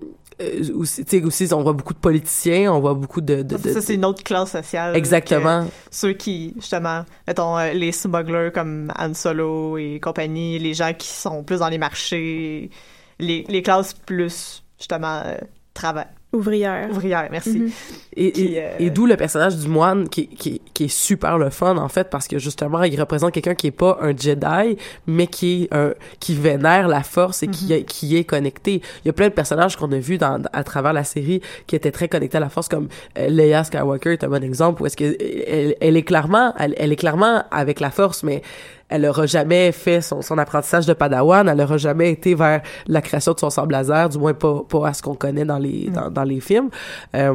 [0.40, 3.42] euh, tu sais, aussi, on voit beaucoup de politiciens, on voit beaucoup de...
[3.42, 4.94] de, de- Ça, c'est une autre classe sociale.
[4.96, 5.66] Exactement.
[5.90, 11.08] Ceux qui, justement, mettons, euh, les smugglers comme Han Solo et compagnie, les gens qui
[11.08, 12.70] sont plus dans les marchés,
[13.18, 15.38] les, les classes plus, justement, euh,
[15.74, 16.90] travail, Ouvrière.
[16.90, 17.58] ouvrières, merci.
[17.58, 17.70] Mhm.
[18.14, 21.48] Et, et, euh, et d'où le personnage du moine qui, qui, qui est super le
[21.48, 24.76] fun en fait parce que justement il représente quelqu'un qui est pas un Jedi
[25.06, 28.82] mais qui est un qui vénère la force et qui, est- qui est connecté.
[29.04, 31.76] Il y a plein de personnages qu'on a vus dans, à travers la série qui
[31.76, 34.86] étaient très connectés à la force comme euh, Leia Skywalker est un bon exemple où
[34.86, 35.16] est-ce que
[35.48, 38.42] elle, elle est clairement elle, elle est clairement avec la force mais
[38.88, 43.02] elle aura jamais fait son, son apprentissage de padawan, elle aura jamais été vers la
[43.02, 45.90] création de son sable laser, du moins pas, pas à ce qu'on connaît dans les,
[45.90, 46.70] dans, dans les films.
[47.14, 47.34] Euh,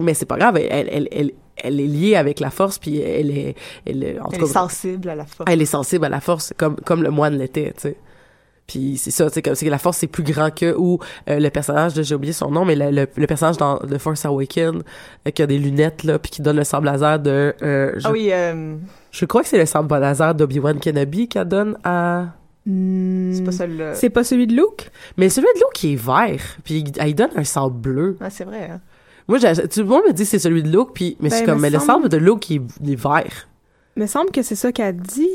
[0.00, 1.32] mais c'est pas grave, elle, elle, elle,
[1.62, 4.48] elle est liée avec la force, puis elle est, elle, est- en Elle tout est
[4.48, 5.50] cas, sensible à la force.
[5.52, 7.96] elle est sensible à la force, comme, comme le moine l'était, tu sais.
[8.66, 10.98] Puis c'est ça, c'est comme c'est que la force c'est plus grand que ou
[11.30, 13.96] euh, le personnage de j'ai oublié son nom mais le, le, le personnage dans The
[13.96, 14.82] Force Awakens
[15.26, 18.06] euh, qui a des lunettes là puis qui donne le sable laser de euh, je,
[18.06, 18.76] Ah oui, euh,
[19.10, 22.26] je crois que c'est le sable laser d'Obi-Wan Kenobi qu'elle donne à
[22.66, 23.32] Hmm.
[23.32, 23.94] c'est pas celle-là.
[23.94, 24.90] C'est pas celui de Luke?
[25.16, 28.28] mais celui de l'eau qui est vert puis il- elle donne un sable bleu Ah,
[28.28, 28.80] c'est vrai, hein.
[29.26, 31.36] moi j'ai- tout le monde me dit que c'est celui de Luke puis mais Ben,
[31.36, 33.48] c'est comme me mais le sable de Luke qui est, il est vert
[33.96, 35.30] Il me semble que c'est ça qu'elle dit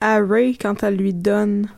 [0.00, 1.68] à Ray quand elle lui donne.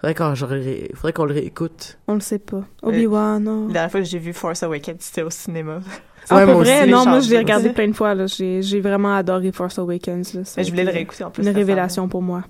[0.00, 2.62] Faudrait qu'on ré- faudrait qu'on le réécoute On le sait pas.
[2.82, 3.66] Obi-Wan, non.
[3.68, 5.80] La dernière fois que j'ai vu Force Awakens, c'était au cinéma.
[6.28, 6.82] Ah, Ouais, pour vrai?
[6.82, 6.90] aussi.
[6.90, 8.26] Non, moi, je l'ai regardé plein de fois, là.
[8.26, 10.40] J'ai, j'ai vraiment adoré Force Awakens, là.
[10.56, 11.42] Mais a je voulais le réécouter en plus.
[11.46, 12.42] Une révélation pour moi.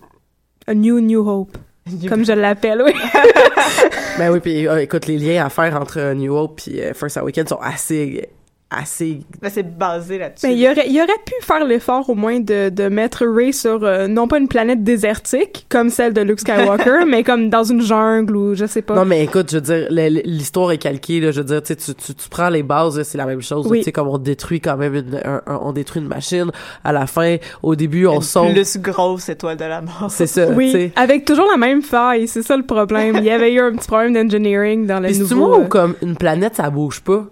[0.66, 1.57] A new, new hope.
[1.86, 2.92] New- Comme je l'appelle, oui.
[4.18, 6.92] ben oui puis euh, écoute les liens à faire entre euh, New Hope puis euh,
[6.94, 8.28] First Awakens sont assez
[8.68, 10.44] assez Mais c'est basé là-dessus.
[10.46, 13.84] Mais il aurait, il aurait pu faire l'effort au moins de, de mettre Ray sur,
[13.84, 17.80] euh, non pas une planète désertique, comme celle de Luke Skywalker, mais comme dans une
[17.80, 18.96] jungle ou je sais pas.
[18.96, 19.86] Non, mais écoute, je veux dire,
[20.24, 21.30] l'histoire est calquée, là.
[21.30, 23.40] Je veux dire, tu sais, tu, tu, tu prends les bases, là, c'est la même
[23.42, 23.66] chose.
[23.70, 23.78] Oui.
[23.78, 26.50] Tu sais, comme on détruit quand même une, un- un- on détruit une machine.
[26.82, 28.52] À la fin, au début, on sauve.
[28.52, 30.06] plus grosse étoile de la mort.
[30.10, 33.16] C'est ça, oui, avec toujours la même faille, c'est ça le problème.
[33.18, 35.58] Il y avait eu un petit problème d'engineering dans le Puis c'est nouveau...
[35.58, 37.26] ou euh, comme une planète, ça bouge pas?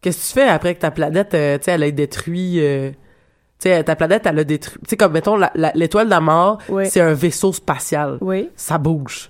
[0.00, 2.90] Qu'est-ce que tu fais après que ta planète, euh, tu sais, elle a détruit, euh,
[2.90, 5.38] tu sais, ta planète, elle a détruit, tu sais, comme, mettons,
[5.74, 8.18] l'étoile de la mort, c'est un vaisseau spatial.
[8.20, 8.48] Oui.
[8.56, 9.28] Ça bouge.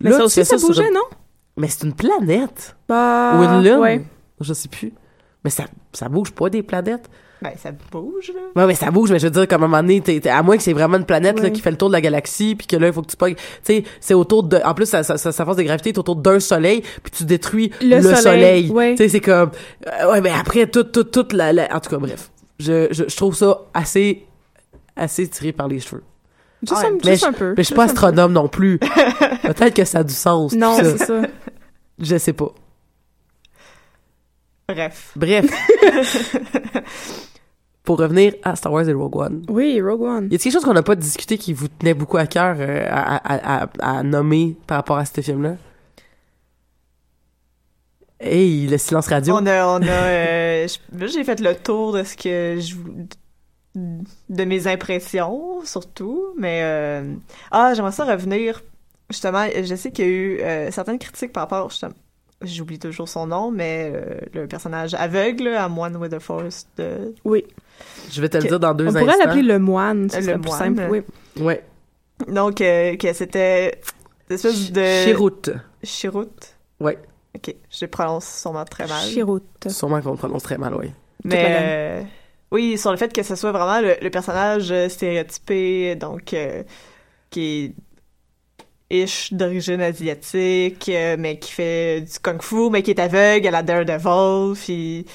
[0.00, 1.02] Mais Là, ça aussi, ça bougeait, non?
[1.56, 2.74] Mais c'est une planète.
[2.88, 3.78] Bah, Ou une lune.
[3.78, 4.02] Ouais.
[4.40, 4.94] Je sais plus.
[5.44, 7.08] Mais ça, ça bouge pas des planètes.
[7.42, 8.40] Ben, ça bouge, là.
[8.54, 10.42] Ouais, mais ça bouge, mais je veux dire, comme à un moment donné, t'es- à
[10.42, 11.52] moins que c'est vraiment une planète là, Ouais.
[11.52, 13.34] qui fait le tour de la galaxie, puis que là, il faut que tu pognes.
[13.36, 14.58] Tu sais, c'est autour de.
[14.62, 17.72] En plus, sa, sa, sa force de gravité est autour d'un soleil, puis tu détruis
[17.80, 18.70] Le le, soleil, soleil.
[18.70, 18.90] ouais.
[18.90, 19.52] Tu sais, c'est comme.
[19.86, 22.30] euh, ouais, mais après, toute, toute, toute la, la- En tout cas, bref.
[22.58, 24.26] Je, je, je trouve ça assez.
[24.94, 26.02] assez tiré par les cheveux.
[26.62, 27.48] Juste, Ah, un, mais juste je- un peu.
[27.56, 28.78] Mais je suis pas astronome non plus.
[29.42, 30.52] Peut-être que ça a du sens.
[30.52, 30.84] Non, ça.
[30.84, 31.22] c'est ça.
[31.98, 32.52] Je sais pas.
[34.74, 35.12] Bref.
[35.16, 36.36] Bref.
[37.82, 39.44] Pour revenir à Star Wars et Rogue One.
[39.48, 40.28] Oui, Rogue One.
[40.30, 42.86] Y a quelque chose qu'on n'a pas discuté qui vous tenait beaucoup à cœur euh,
[42.88, 45.56] à, à, à, à nommer par rapport à ce film-là?
[48.20, 49.34] Hey, le silence radio.
[49.34, 50.68] On a, on a, euh,
[51.06, 52.76] j'ai fait le tour de ce que je,
[53.74, 57.14] de mes impressions, surtout, mais, euh,
[57.50, 58.62] ah, j'aimerais ça revenir,
[59.08, 61.94] justement, je sais qu'il y a eu certaines critiques par rapport, justement,
[62.42, 67.14] j'oublie toujours son nom, mais euh, le personnage aveugle à One with the Force de,
[67.24, 67.44] Oui.
[68.10, 69.00] Je vais te le que- dire dans deux On instants.
[69.00, 70.58] pourrait l'appeler le moine, ce Le plus moine.
[70.58, 70.88] simple.
[70.90, 71.00] Oui.
[71.42, 71.64] Ouais.
[72.28, 73.80] donc, euh, que c'était,
[74.28, 75.04] une espèce de...
[75.04, 75.50] Chiroute.
[75.82, 76.26] Chirut.
[76.80, 76.98] Ouais.
[77.34, 79.02] Ok, je prononce sûrement très mal.
[79.08, 79.42] Chirrut.
[79.68, 80.90] Sûrement qu'on le prononce très mal, oui.
[81.24, 82.02] Mais euh,
[82.50, 86.62] oui, sur le fait que ce soit vraiment le, le personnage euh, stéréotypé, donc euh,
[87.30, 87.74] qui est
[88.90, 93.62] ish d'origine asiatique, euh, mais qui fait du kung-fu, mais qui est aveugle à la
[93.62, 95.06] Daredevil, puis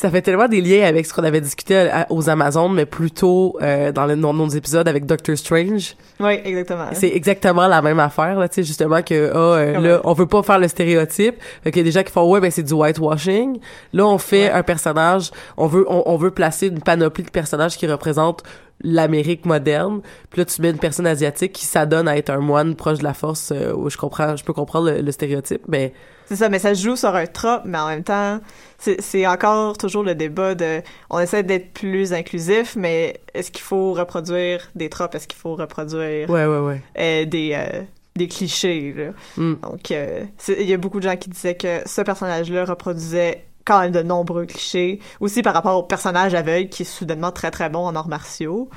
[0.00, 2.86] Ça fait tellement des liens avec ce qu'on avait discuté à- à- aux Amazones, mais
[2.86, 5.96] plutôt euh, dans, le, dans nos épisodes avec Doctor Strange.
[6.20, 6.84] oui, exactement.
[6.92, 10.26] C'est exactement la même affaire, là, tu sais, justement que, ah, euh, là, on veut
[10.26, 11.34] pas faire le stéréotype.
[11.64, 13.58] Fait qu'il y a des gens qui font, ouais, ben, c'est du whitewashing.
[13.92, 14.52] Là, on fait Ouais.
[14.52, 18.44] un personnage, on veut, on, on veut placer une panoplie de personnages qui représentent
[18.84, 20.02] l'Amérique moderne.
[20.30, 23.04] Puis là, tu mets une personne asiatique qui s'adonne à être un moine proche de
[23.04, 25.92] la force, euh, où je comprends, je peux comprendre le, le stéréotype, mais
[26.28, 28.38] C'est ça, mais ça se joue sur un trop, mais en même temps,
[28.78, 33.94] c'est encore toujours le débat de, on essaie d'être plus inclusif, mais est-ce qu'il faut
[33.94, 36.82] reproduire des tropes, est-ce qu'il faut reproduire Ouais, ouais, ouais.
[36.98, 37.82] euh, des euh,
[38.14, 39.10] des clichés là?
[39.38, 39.54] Mm.
[39.62, 43.80] Donc euh, il y a beaucoup de gens qui disaient que ce personnage-là reproduisait quand
[43.80, 47.70] même de nombreux clichés, aussi par rapport au personnage aveugle qui est soudainement très très
[47.70, 48.68] bon en arts martiaux.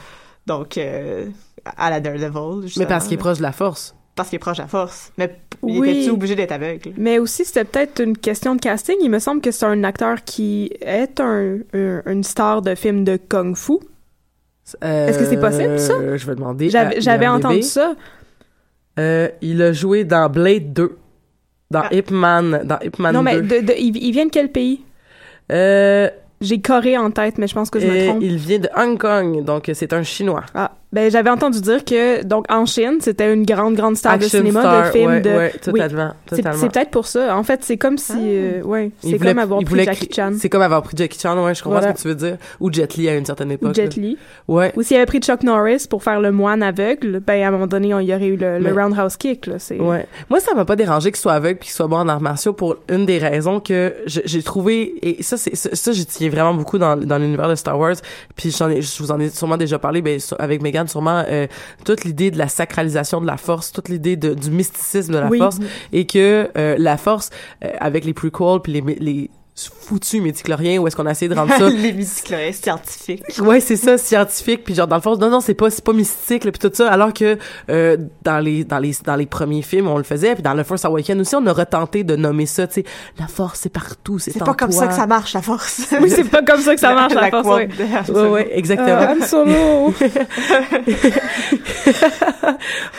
[0.47, 1.27] Donc euh,
[1.77, 2.61] à la Daredevil.
[2.61, 3.95] Mais justement, parce qu'il est proche de la force.
[4.21, 5.11] Parce qu'il est proche la force.
[5.17, 5.35] Mais
[5.67, 5.89] il Oui.
[5.89, 6.91] était-tu obligé d'être aveugle?
[6.97, 8.95] Mais aussi, c'était peut-être une question de casting.
[9.01, 13.03] Il me semble que c'est un acteur qui est un, un- une star de film
[13.03, 13.73] de kung-fu.
[14.81, 15.93] Est-ce que c'est possible, ça?
[15.93, 16.69] Euh, Je vais demander.
[16.69, 17.95] J'avais à entendu ça.
[18.99, 20.97] Euh, il a joué dans Blade 2.
[21.71, 21.93] Dans Ah.
[21.95, 22.61] Ip Man.
[22.65, 23.61] Dans Ip Man non, mais 2.
[23.61, 24.81] de, de- il, il vient de quel pays?
[25.51, 26.09] Euh,
[26.41, 28.21] J'ai Corée en tête, mais je pense que je me trompe.
[28.21, 30.43] il vient de Hong Kong, donc c'est un Chinois.
[30.55, 34.23] Ah, ben j'avais entendu dire que donc en Chine, c'était une grande grande star de
[34.25, 35.59] Action cinéma, star, de film, ouais, de ouais, oui.
[35.61, 36.57] totalement, C'est totalement.
[36.59, 37.37] c'est peut-être pour ça.
[37.37, 38.17] En fait, c'est comme si Ah.
[38.19, 40.95] euh, ouais, Il c'est comme avoir il pris voulait Jackie Chan C'est comme avoir pris
[40.97, 41.95] Jackie Chan, ouais, je comprends Voilà.
[41.95, 42.37] ce que tu veux dire.
[42.59, 43.73] Ou Jet Li à une certaine ou époque.
[43.75, 44.01] Jet là.
[44.03, 44.17] Li.
[44.47, 44.73] Ouais.
[44.75, 47.67] Ou s'il avait pris Chuck Norris pour faire le moine aveugle, ben à un moment
[47.67, 50.05] donné, on y aurait eu le, le Mais- roundhouse kick là, c'est Ouais.
[50.29, 52.53] Moi, ça m'a pas dérangé qu'il soit aveugle puis qu'il soit bon en arts martiaux
[52.53, 56.53] pour une des raisons que j'ai trouvé et ça c'est ça, ça, j'y tiens vraiment
[56.53, 57.95] beaucoup dans, dans l'univers de Star Wars.
[58.35, 61.47] Puis j'en ai, je vous en ai sûrement déjà parlé, ben avec Megan sûrement euh,
[61.85, 65.37] toute l'idée de la sacralisation de la force, toute l'idée du mysticisme de la Oui.
[65.37, 65.57] force
[65.93, 67.29] et que euh, la force
[67.63, 71.35] euh, avec les prequels puis les les foutus médicloriens où est-ce qu'on a essayé de
[71.35, 73.23] rendre ça Les musicleurs scientifiques.
[73.39, 75.93] Ouais, c'est ça, scientifique, puis genre dans le fond, non non, c'est pas c'est pas
[75.93, 77.37] mystique là, puis tout ça, alors que
[77.69, 80.63] euh, dans les dans les dans les premiers films, on le faisait, puis dans le
[80.63, 82.83] First Awaken aussi, on a retenté de nommer ça, tu sais,
[83.19, 84.79] la force c'est partout, c'est pas comme toi.
[84.79, 85.81] ça que ça marche, la force.
[86.01, 87.47] Oui, c'est pas comme ça que ça marche la, force.
[87.47, 87.69] quote
[88.09, 88.21] ouais.
[88.21, 89.01] Ouais, ouais, exactement.
[89.21, 89.93] Han Solo.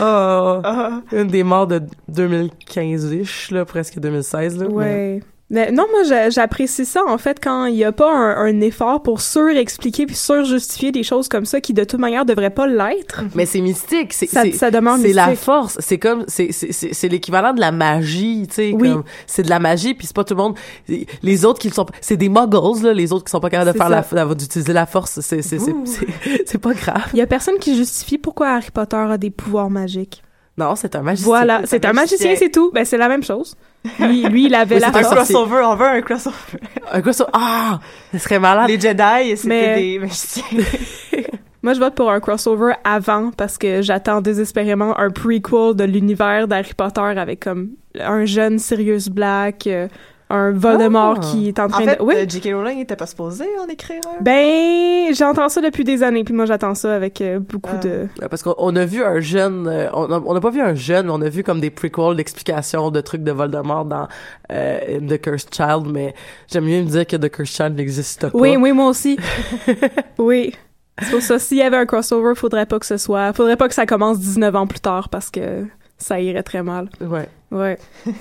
[0.00, 1.00] Oh, Ah.
[1.12, 4.66] une des morts de 2015-ish, là, presque 2016, là.
[4.66, 4.84] Ouais.
[4.84, 5.20] Mais
[5.52, 9.02] non, moi, j'a- j'apprécie ça, en fait, quand il y a pas un, un effort
[9.02, 13.22] pour surexpliquer puis surjustifier des choses comme ça qui, de toute manière, devraient pas l'être.
[13.34, 17.60] Mais c'est mystique, c'est Ça- ça demeure c'est la force, c'est comme c'est l'équivalent de
[17.60, 18.90] la magie, tu sais Oui.
[18.92, 20.56] comme c'est de la magie puis c'est pas tout le monde
[21.22, 23.50] les autres qui le sont pas- c'est des muggles là, les autres qui sont pas
[23.50, 24.14] capables de faire ça.
[24.24, 25.84] la- d'utiliser la force, c'est c'est c'est Ouh.
[25.84, 26.06] c'est
[26.46, 27.08] c'est pas grave.
[27.12, 30.22] Il y a personne qui justifie pourquoi Harry Potter a des pouvoirs magiques.
[30.58, 31.26] Non, c'est un magicien.
[31.28, 32.70] Voilà, c'est un un magicien, c'est tout.
[32.72, 33.56] Ben, c'est la même chose.
[33.98, 35.14] Lui, lui il avait Oui, la c'est Un un force.
[35.16, 35.34] sorcier.
[35.34, 36.36] crossover, on veut un crossover.
[36.92, 37.80] Un ça ah,
[38.12, 38.68] ça serait malade.
[38.68, 40.44] Les Jedi, c'était Mais- des magiciens.
[41.64, 46.48] Moi, je vote pour un crossover avant parce que j'attends désespérément un prequel de l'univers
[46.48, 49.86] d'Harry Potter avec comme un jeune Sirius Black, euh,
[50.34, 51.20] un Voldemort Ah.
[51.20, 52.02] qui est en En train fait, de...
[52.02, 52.14] Oui.
[52.16, 52.50] euh, J.K.
[52.54, 54.22] Rowling était pas supposée en écrire un?
[54.22, 57.78] Ben, j'entends ça depuis des années, puis moi j'attends ça avec euh, beaucoup Ah.
[57.78, 58.08] de...
[58.30, 61.12] Parce qu'on on a vu un jeune, euh, on n'a pas vu un jeune, mais
[61.12, 64.08] on a vu comme des prequels d'explications de trucs de Voldemort dans
[64.50, 66.14] euh, The Cursed Child, mais
[66.50, 68.38] j'aime mieux me dire que The Cursed Child n'existe pas.
[68.38, 69.18] Oui, oui, moi aussi.
[70.18, 70.54] oui.
[71.00, 73.32] C'est pour ça, s'il y avait un crossover, faudrait pas que ce soit...
[73.32, 75.64] Faudrait pas que ça commence 19 ans plus tard parce que
[75.98, 76.88] ça irait très mal.
[77.00, 77.28] Ouais.
[77.50, 77.78] Ouais.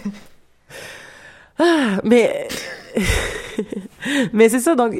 [1.64, 2.47] Ah, mais
[4.34, 4.94] mais c'est ça donc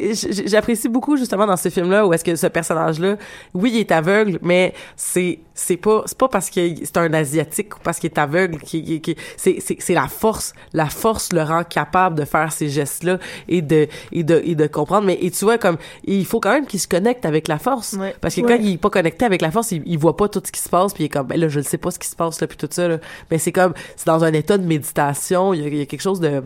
[0.46, 3.18] j'apprécie beaucoup justement dans ce film là où est-ce que ce personnage là
[3.54, 7.76] oui il est aveugle mais c'est c'est pas c'est pas parce que c'est un asiatique
[7.76, 11.34] ou parce qu'il est aveugle qui qui, qui- c'est c'est c'est la force la force
[11.34, 13.18] le rend capable de faire ces gestes là
[13.48, 16.52] et de et de et de comprendre mais et tu vois comme il faut quand
[16.54, 18.16] même qu'il se connecte avec la force Ouais.
[18.22, 18.58] parce que Ouais.
[18.58, 20.62] quand il est pas connecté avec la force il, il voit pas tout ce qui
[20.62, 22.16] se passe puis il est comme ben là je ne sais pas ce qui se
[22.16, 22.98] passe là puis tout ça là
[23.30, 25.86] mais c'est comme c'est dans un état de méditation il y a, il y a
[25.86, 26.44] quelque chose de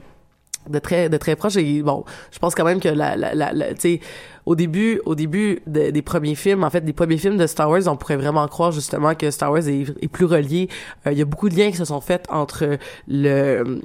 [0.70, 3.54] de très de très proche et bon je pense quand même que la la, la,
[3.54, 4.00] la- tu
[4.46, 7.70] au début au début de- des premiers films en fait des premiers films de Star
[7.70, 10.70] Wars on pourrait vraiment croire justement que Star Wars est, est plus relié
[11.08, 12.78] Euh, il y a beaucoup de liens qui se sont faits entre
[13.08, 13.82] le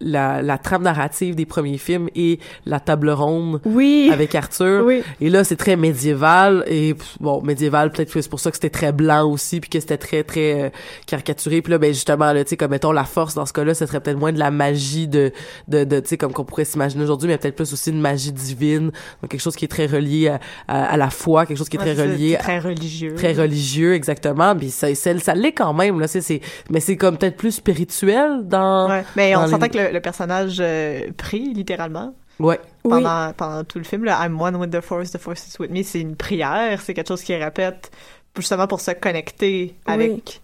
[0.00, 4.10] la, la trame narrative des premiers films et la table ronde Oui.
[4.12, 5.02] avec Arthur Oui.
[5.20, 8.70] et là, c'est très médiéval et bon, médiéval peut-être que c'est pour ça que c'était
[8.70, 10.70] très blanc aussi puis que c'était très très euh,
[11.06, 11.62] caricaturé.
[11.62, 13.86] Puis là ben justement là, tu sais comme mettons la force dans ce cas-là, ce
[13.86, 15.32] serait peut-être moins de la magie de
[15.68, 18.32] de, de tu sais comme qu'on pourrait s'imaginer aujourd'hui, mais peut-être plus aussi une magie
[18.32, 21.68] divine, donc quelque chose qui est très relié à, à, à la foi, quelque chose
[21.68, 23.14] qui est Ouais, très relié très religieux.
[23.14, 27.16] très religieux exactement puis ça ça, ça l'est quand même là c'est mais c'est comme
[27.18, 29.04] peut-être plus spirituel dans Ouais.
[29.16, 32.90] Mais dans on les- s'entend que le, le personnage euh, prie littéralement ouais Oui.
[33.02, 34.04] pendant, pendant tout le film.
[34.04, 35.82] Là, I'm one with the force, the force is with me.
[35.84, 37.90] C'est une prière, c'est quelque chose qu'il répète
[38.36, 40.40] justement pour se connecter avec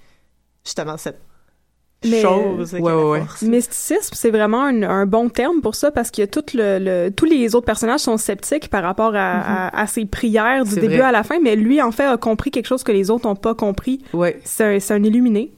[0.64, 1.20] justement cette
[2.04, 2.72] Mais, chose.
[2.72, 3.18] ouais, qu'est la ouais, ouais.
[3.20, 3.42] force.
[3.42, 7.26] Mysticisme, c'est vraiment un, un bon terme pour ça parce que tout le, le- tous
[7.26, 11.04] les autres personnages sont sceptiques par rapport à, à, à ses prières du début vrai.
[11.06, 13.36] à la fin, mais lui, en fait, a compris quelque chose que les autres n'ont
[13.36, 14.02] pas compris.
[14.14, 15.52] ouais C'est un, c'est un illuminé.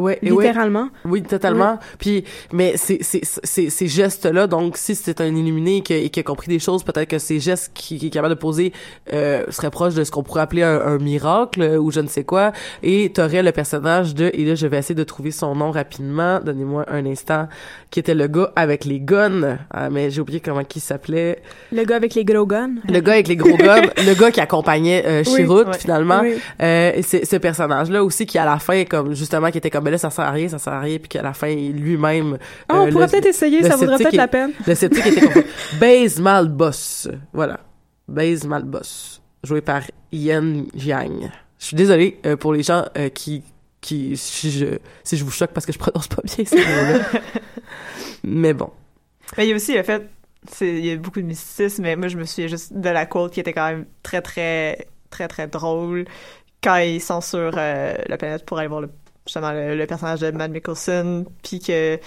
[0.00, 0.30] Ouais, ouais.
[0.30, 0.88] littéralement.
[1.04, 1.78] Oui, totalement.
[1.98, 4.46] Puis, mais c'est c'est c'est ces gestes-là.
[4.46, 7.38] Donc, si c'est un illuminé et qui, qui a compris des choses, peut-être que ces
[7.40, 8.72] gestes qui, qui est capable de poser
[9.12, 12.08] euh, seraient proches de ce qu'on pourrait appeler un, un miracle euh, ou je ne
[12.08, 12.52] sais quoi.
[12.82, 16.40] Et t'aurais le personnage de et là, je vais essayer de trouver son nom rapidement.
[16.40, 17.48] Donnez-moi un instant.
[17.90, 19.58] Qui était le gars avec les guns.
[19.70, 21.42] Ah, mais j'ai oublié comment il s'appelait.
[21.72, 22.76] Le gars avec les gros guns.
[22.88, 23.82] Le gars avec les gros guns.
[23.98, 25.44] le gars qui accompagnait euh, Oui.
[25.44, 25.64] Ouais.
[25.78, 26.20] finalement.
[26.22, 26.34] Oui.
[26.62, 29.92] Euh, c'est ce personnage-là aussi qui à la fin comme justement qui était comme ben
[29.92, 32.38] là ça sert à rien ça sert à rien puis qu'à la fin lui-même
[32.68, 34.52] Ah, euh, on pourrait le- peut-être essayer, ça vaudrait peut-être la peine.
[34.66, 35.42] le sceptique était comme
[35.80, 37.60] Baze Malboss voilà.
[38.08, 39.82] Baze Malboss joué par
[40.12, 41.30] Ian Jiang.
[41.58, 43.42] Je suis désolé euh, pour les gens euh, qui
[43.80, 44.66] qui si je
[45.04, 47.20] si je vous choque parce que je prononce pas bien ces mots-là.
[48.24, 48.70] Mais bon.
[49.36, 50.08] Mais il y a aussi le fait,
[50.60, 53.32] il y a beaucoup de mysticisme, mais moi, je me souviens juste de la quote
[53.32, 56.04] qui était quand même très, très, très, très drôle.
[56.62, 58.90] Quand ils sont sur euh, la planète pour aller voir le,
[59.26, 61.98] justement le, le personnage de Matt Mickelson, puis que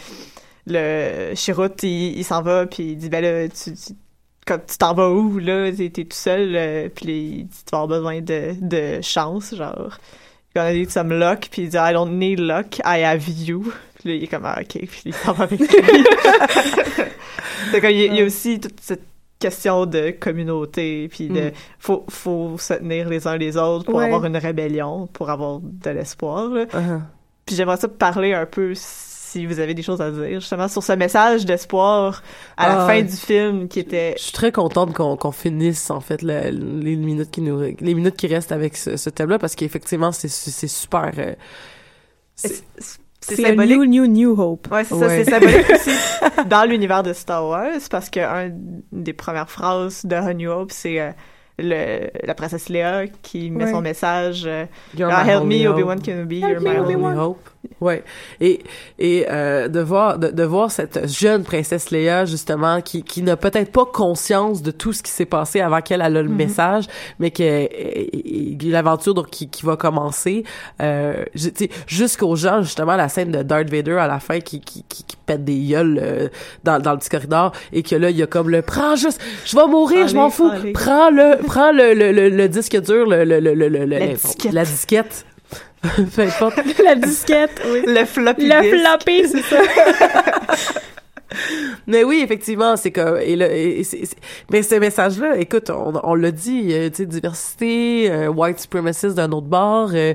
[0.68, 3.94] le Chirrut, il, il s'en va, puis il dit, ben là, tu, tu,
[4.46, 7.80] quand tu t'en vas où, là, t'es, tout seul, euh, puis il dit, tu vas
[7.82, 9.98] avoir besoin de, de chance, genre.
[10.54, 13.28] Puis on a dit some luck, puis il dit, I don't need luck, I have
[13.28, 13.74] you.
[13.96, 15.68] Puis là, il est comme, ah, ok, puis il s'en va avec lui.
[17.72, 19.13] C'est comme, il y a aussi toute cette
[19.48, 21.52] question de communauté, puis de, Mm.
[21.80, 24.06] faut, faut se tenir les uns les autres pour Ouais.
[24.06, 27.02] avoir une rébellion, pour avoir de l'espoir, uh-huh.
[27.46, 30.82] Puis j'aimerais ça parler un peu, si vous avez des choses à dire, justement, sur
[30.82, 32.24] ce message d'espoir
[32.56, 32.88] à la Ah.
[32.88, 34.14] fin du film qui était...
[34.18, 37.94] Je suis très contente qu'on qu'on finisse en fait le- les minutes qui nous les
[38.00, 41.12] minutes qui restent avec ce, ce thème-là parce qu'effectivement c'est c'est super.
[41.18, 41.34] euh,
[43.26, 43.78] c'est- le symbolique.
[43.78, 44.68] New, New, New Hope.
[44.72, 45.08] Ouais, c'est Ouais.
[45.08, 45.92] ça, c'est symbolique aussi
[46.50, 48.52] dans l'univers de Star Wars, parce que un
[48.92, 51.12] des premières phrases de A New Hope, c'est euh,
[51.60, 53.72] le, la princesse Léa qui met Ouais.
[53.72, 54.66] son message euh,
[55.02, 55.68] Ah, Help me.
[55.68, 56.78] Obi-Wan Kenobi, you're my.
[56.80, 57.50] Only hope.
[57.82, 58.04] Ouais.
[58.40, 58.62] Et
[59.00, 63.36] et euh, de voir de, de voir cette jeune princesse Leia justement qui qui n'a
[63.36, 66.86] peut-être pas conscience de tout ce qui s'est passé avant qu'elle elle a le message,
[67.20, 67.68] mais que
[68.72, 70.44] l'aventure donc qui qui va commencer
[70.82, 71.26] euh
[71.88, 75.16] jusqu'aux gens justement la scène de Darth Vader à la fin qui qui qui, qui
[75.26, 76.28] pète des gueules euh,
[76.64, 79.22] dans dans le petit corridor et que là il y a comme le prends juste
[79.46, 80.72] je vais mourir je m'en fous allez.
[80.74, 84.08] prends le prends le le, le, le disque dur le le le le, le- La
[84.08, 84.54] disquette.
[84.54, 85.26] la disquette
[86.16, 87.84] peu importe la disquette, oui.
[87.86, 89.62] Le floppy Le floppy, c'est ça.
[91.88, 94.18] Mais oui, effectivement, c'est comme et le et c'est- c'est-
[94.52, 99.16] mais ce message-là, écoute, on, on l'a dit, euh, tu sais, diversité, euh, white supremacist
[99.16, 100.14] d'un autre bord, euh,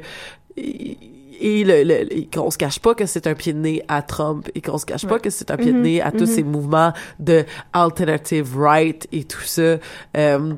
[0.56, 0.96] et,
[1.40, 4.48] et le, le- qu'on se cache pas que c'est un pied de nez à Trump
[4.54, 6.92] et qu'on se cache pas que c'est un pied de nez à tous ces mouvements
[7.18, 9.78] de alternative right et tout ça.
[10.16, 10.52] Euh,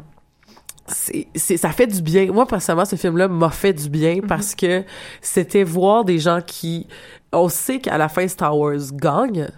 [0.90, 2.26] c'est, ça fait du bien.
[2.32, 4.82] Moi, personnellement, ce film-là m'a fait du bien parce que
[5.20, 6.86] c'était voir des gens qui,
[7.32, 9.48] on sait qu'à la fin, Star Wars gagne.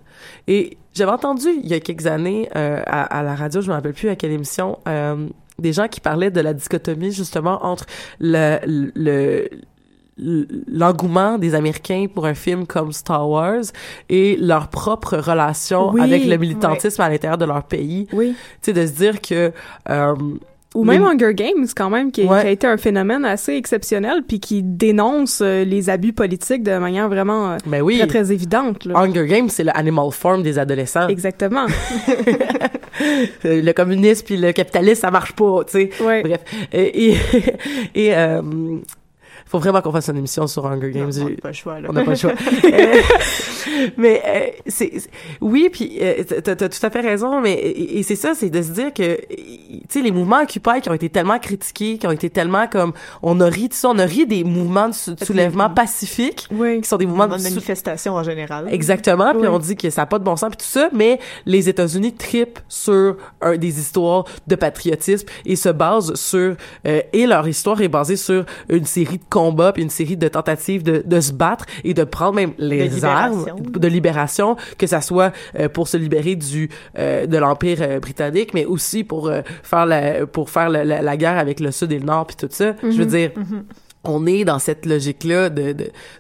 [0.47, 3.75] Et j'avais entendu, il y a quelques années, euh, à, à la radio, je me
[3.75, 5.29] rappelle plus à quelle émission, euh,
[5.59, 7.87] des gens qui parlaient de la dichotomie, justement, entre
[8.21, 8.59] le,
[8.95, 9.49] le,
[10.69, 13.65] l'engouement des Américains pour un film comme Star Wars
[14.09, 18.07] et leur propre relation Oui, avec le militantisme à l'intérieur de leur pays.
[18.13, 18.35] Oui.
[18.61, 19.53] Tu sais, de se dire que...
[19.89, 20.15] euh,
[20.75, 22.41] Ou même Hunger Games, quand même, qui, Ouais.
[22.41, 26.79] qui a été un phénomène assez exceptionnel, puis qui dénonce euh, les abus politiques de
[26.79, 27.99] manière vraiment euh, Ben oui.
[27.99, 28.87] très, très évidente.
[28.87, 28.99] Là.
[28.99, 31.09] Hunger Games, c'est le animal form des adolescents.
[31.09, 31.67] Exactement.
[33.47, 35.91] Euh, le communisme puis le capitalisme, ça marche pas, tu sais.
[36.05, 36.23] Ouais.
[36.23, 36.41] Bref.
[36.73, 37.17] Et, et,
[37.95, 38.43] et euh,
[39.53, 41.11] faut vraiment qu'on fasse une émission sur Hunger Games.
[41.15, 41.89] Non, on n'a pas le choix, là.
[41.91, 42.33] on n'a pas le choix.
[42.65, 42.95] Euh,
[43.99, 44.91] mais euh, c'est
[45.43, 48.49] oui, puis euh, t'as t'as tout à fait raison, mais et, et c'est ça, c'est
[48.51, 52.07] de se dire que tu sais les mouvements Occupy qui ont été tellement critiqués, qui
[52.07, 52.93] ont été tellement comme
[53.23, 56.81] on a ri de ça, on a ri des mouvements de sou- soulèvement pacifiques Oui.
[56.81, 58.69] qui sont des mouvements Mouvement de de manifestation en général.
[58.73, 59.49] Exactement, puis Oui.
[59.49, 62.15] on dit que ça n'a pas de bon sens puis tout ça, mais les États-Unis
[62.15, 67.81] tripent sur un, des histoires de patriotisme et se basent sur euh, et leur histoire
[67.83, 71.33] est basée sur une série de combats puis une série de tentatives de, de se
[71.33, 73.45] battre et de prendre même les De armes
[73.85, 76.69] de libération que ça soit euh, pour se libérer du
[76.99, 79.31] euh, de l'empire euh, britannique mais aussi pour
[79.63, 82.37] faire la pour faire la, la- la guerre avec le sud et le nord puis
[82.37, 82.75] tout ça.
[82.83, 83.31] Je veux dire
[84.05, 85.73] on est dans cette logique-là de,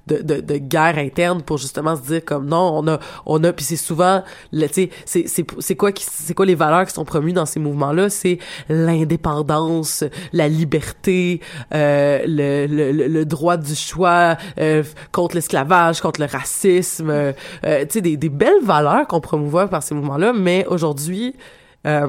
[0.07, 3.53] de, de, de, guerre interne pour justement se dire comme non, on a, on a,
[3.53, 4.22] puis c'est souvent,
[4.53, 7.47] tu sais, c'est, c'est, c'est quoi qui, c'est quoi les valeurs qui sont promues dans
[7.47, 8.09] ces mouvements-là?
[8.09, 11.41] C'est l'indépendance, la liberté,
[11.74, 17.33] euh, le, le, le, le droit du choix, euh, contre l'esclavage, contre le racisme, euh,
[17.64, 21.35] euh, tu sais, des, des belles valeurs qu'on promouvoit par ces mouvements-là, mais aujourd'hui,
[21.85, 22.07] Euh,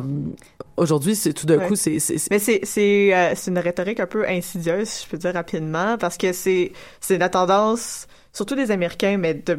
[0.77, 1.67] Aujourd'hui, c'est tout d'un Ouais.
[1.67, 5.05] coup, c'est c'est- c'est- Mais c'est c'est euh, c'est une rhétorique un peu insidieuse, si
[5.05, 9.57] je peux dire rapidement, parce que c'est c'est la tendance, surtout des Américains, mais de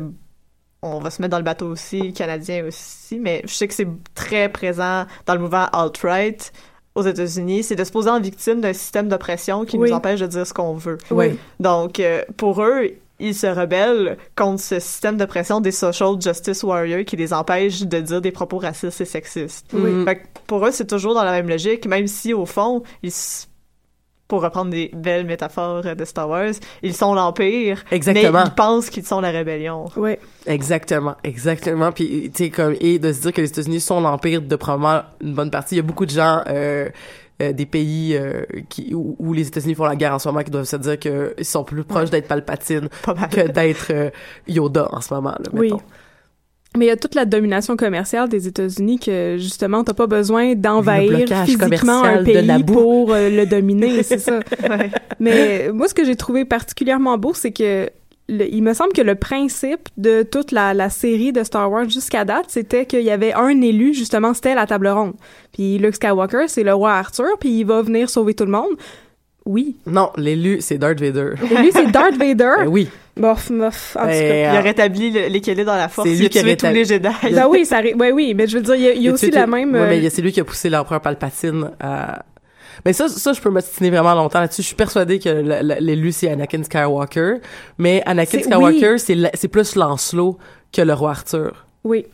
[0.82, 3.86] on va se mettre dans le bateau aussi, Canadiens aussi, mais je sais que c'est
[4.14, 6.52] très présent dans le mouvement alt-right
[6.94, 9.88] aux États-Unis, c'est de se poser en victime d'un système d'oppression qui Oui.
[9.90, 10.98] nous empêche de dire ce qu'on veut.
[11.10, 11.36] ouais.
[11.58, 12.90] Donc, euh, pour eux,
[13.24, 18.00] ils se rebellent contre ce système d'oppression des social justice warriors qui les empêche de
[18.00, 19.66] dire des propos racistes et sexistes.
[19.72, 20.04] Oui.
[20.04, 23.12] Fait que pour eux, c'est toujours dans la même logique, même si au fond, ils,
[24.28, 26.52] pour reprendre des belles métaphores de Star Wars,
[26.82, 28.40] ils sont l'Empire, Exactement.
[28.40, 29.86] mais ils pensent qu'ils sont la rébellion.
[29.96, 30.18] Ouais.
[30.46, 31.92] Exactement, exactement.
[31.92, 35.02] Puis, tu sais, comme, et de se dire que les États-Unis sont l'empire de probablement
[35.20, 35.74] une bonne partie.
[35.74, 36.88] Il y a beaucoup de gens, euh,
[37.42, 40.42] euh, des pays euh, qui, où, où les États-Unis font la guerre en ce moment
[40.44, 44.10] qui doivent se dire qu'ils sont plus proches d'être Palpatine Pas que d'être euh,
[44.46, 45.66] Yoda en ce moment, là, Oui.
[45.72, 45.82] mettons.
[46.76, 50.54] Mais il y a toute la domination commerciale des États-Unis que justement t'as pas besoin
[50.56, 54.40] d'envahir physiquement un de pays pour euh, le dominer, c'est ça.
[54.68, 54.90] Ouais.
[55.20, 57.90] Mais moi, ce que j'ai trouvé particulièrement beau, c'est que
[58.28, 61.88] le- il me semble que le principe de toute la, la série de Star Wars
[61.88, 65.14] jusqu'à date, c'était qu'il y avait un élu, justement, c'était la table ronde.
[65.52, 68.72] Puis Luke Skywalker, c'est le roi Arthur, puis il va venir sauver tout le monde.
[69.46, 69.76] Oui.
[69.86, 71.32] Non, l'élu, c'est Darth Vader.
[71.50, 72.54] L'élu, c'est Darth Vader?
[72.60, 72.88] Ben oui.
[73.16, 74.12] Bof, bof, en tout cas.
[74.12, 76.42] Ben, Il a euh, rétabli l'équilibre dans la force, C'est il lui a qui a
[76.42, 77.08] tué tous les Jedi.
[77.30, 79.12] Ben oui, ça, ouais, oui, mais je veux dire, il y a, il y a
[79.12, 79.72] aussi la même.
[79.74, 82.24] Ouais, euh, mais c'est lui qui a poussé l'empereur Palpatine à.
[82.84, 84.62] Mais ça, ça, je peux m'ostiner vraiment longtemps là-dessus.
[84.62, 85.28] Je suis persuadée que
[85.80, 87.34] l'élu, c'est Anakin Skywalker.
[87.78, 90.38] Mais Anakin Skywalker, c'est la- c'est plus Lancelot
[90.72, 91.66] que le roi Arthur.
[91.84, 92.06] Oui.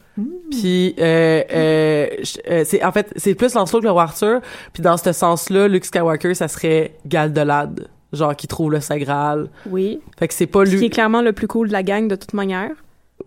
[0.51, 2.07] Puis, euh, euh,
[2.51, 4.41] euh, c'est en fait, c'est plus Lancelot que le roi Arthur.
[4.73, 9.49] Puis dans ce sens-là, Luke Skywalker, ça serait Galdolad, genre qui trouve le Saint Graal.
[9.71, 10.01] Oui.
[10.19, 10.91] Fait que c'est pas Qui est lui.
[10.91, 12.73] clairement le plus cool de la gang de toute manière.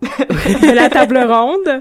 [0.02, 1.80] De la table ronde.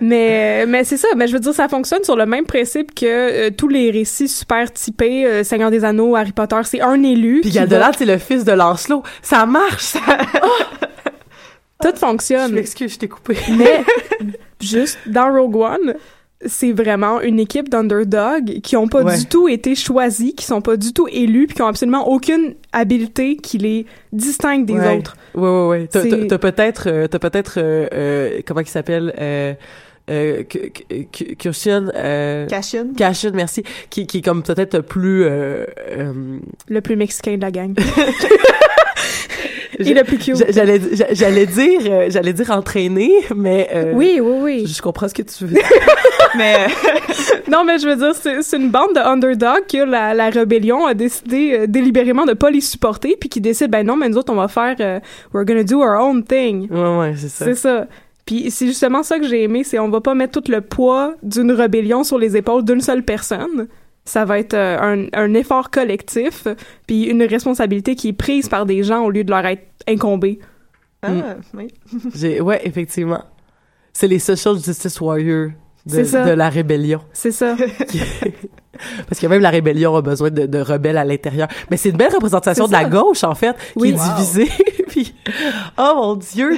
[0.00, 3.06] mais mais c'est ça, mais je veux dire ça fonctionne sur le même principe que
[3.06, 7.40] euh, tous les récits super typés euh, Seigneur des Anneaux, Harry Potter, c'est un élu
[7.42, 9.02] Puis qui va- c'est le fils de Lancelot.
[9.22, 9.82] Ça marche.
[9.82, 10.00] Ça...
[11.82, 12.52] tout Je fonctionne.
[12.52, 13.36] m'excuse, je t'ai coupé.
[13.56, 13.84] mais
[14.60, 15.94] juste dans Rogue One,
[16.44, 19.16] c'est vraiment une équipe d'underdog qui ont pas Ouais.
[19.18, 22.54] du tout été choisis, qui sont pas du tout élus, puis qui ont absolument aucune
[22.72, 24.98] habileté qui les distingue des Ouais.
[24.98, 25.16] autres.
[25.34, 25.88] Ouais, ouais, ouais.
[25.90, 29.54] T'as, C'est- t'as- peut-être, euh, t'as peut-être, euh, euh, comment il s'appelle, euh,
[30.10, 30.42] euh,
[31.38, 32.88] Kirsten, euh, Cashin.
[32.96, 36.12] Cashin, merci, qui, qui est comme peut-être plus, euh, euh,
[36.68, 37.74] Le plus mexicain de la gang.
[39.78, 40.36] Le plus cute.
[40.36, 44.66] j'a- j'allais, j'a- j'allais dire, euh, j'allais dire entraîné, mais, euh, Oui, oui, oui.
[44.66, 45.62] Je comprends ce que tu veux dire.
[46.36, 46.66] Mais
[47.50, 50.84] Non, mais je veux dire, c'est c'est une bande de underdogs que la, la rébellion
[50.86, 54.16] a décidé euh, délibérément de pas les supporter, puis qui décide, ben non, mais nous
[54.18, 54.76] autres, on va faire,
[55.32, 56.68] we're gonna do our own thing.
[56.70, 57.44] ouais, ouais, c'est ça.
[57.44, 57.86] C'est ça.
[58.26, 61.14] Puis c'est justement ça que j'ai aimé, c'est on va pas mettre tout le poids
[61.22, 63.68] d'une rébellion sur les épaules d'une seule personne.
[64.06, 66.46] Ça va être euh, un, un effort collectif,
[66.86, 70.38] puis une responsabilité qui est prise par des gens au lieu de leur être incombée.
[71.02, 71.22] ah, Mm.
[71.54, 71.68] oui.
[72.14, 73.22] J'ai, ouais, effectivement.
[73.92, 75.50] C'est les social justice warriors
[75.86, 77.00] de, la rébellion.
[77.12, 77.54] C'est ça.
[79.08, 81.48] Parce que même la rébellion a besoin de, de rebelles à l'intérieur.
[81.70, 84.14] Mais c'est une belle représentation de la gauche, en fait, qui est Wow.
[84.16, 84.50] divisée.
[84.88, 85.14] Puis,
[85.78, 86.56] oh mon Dieu!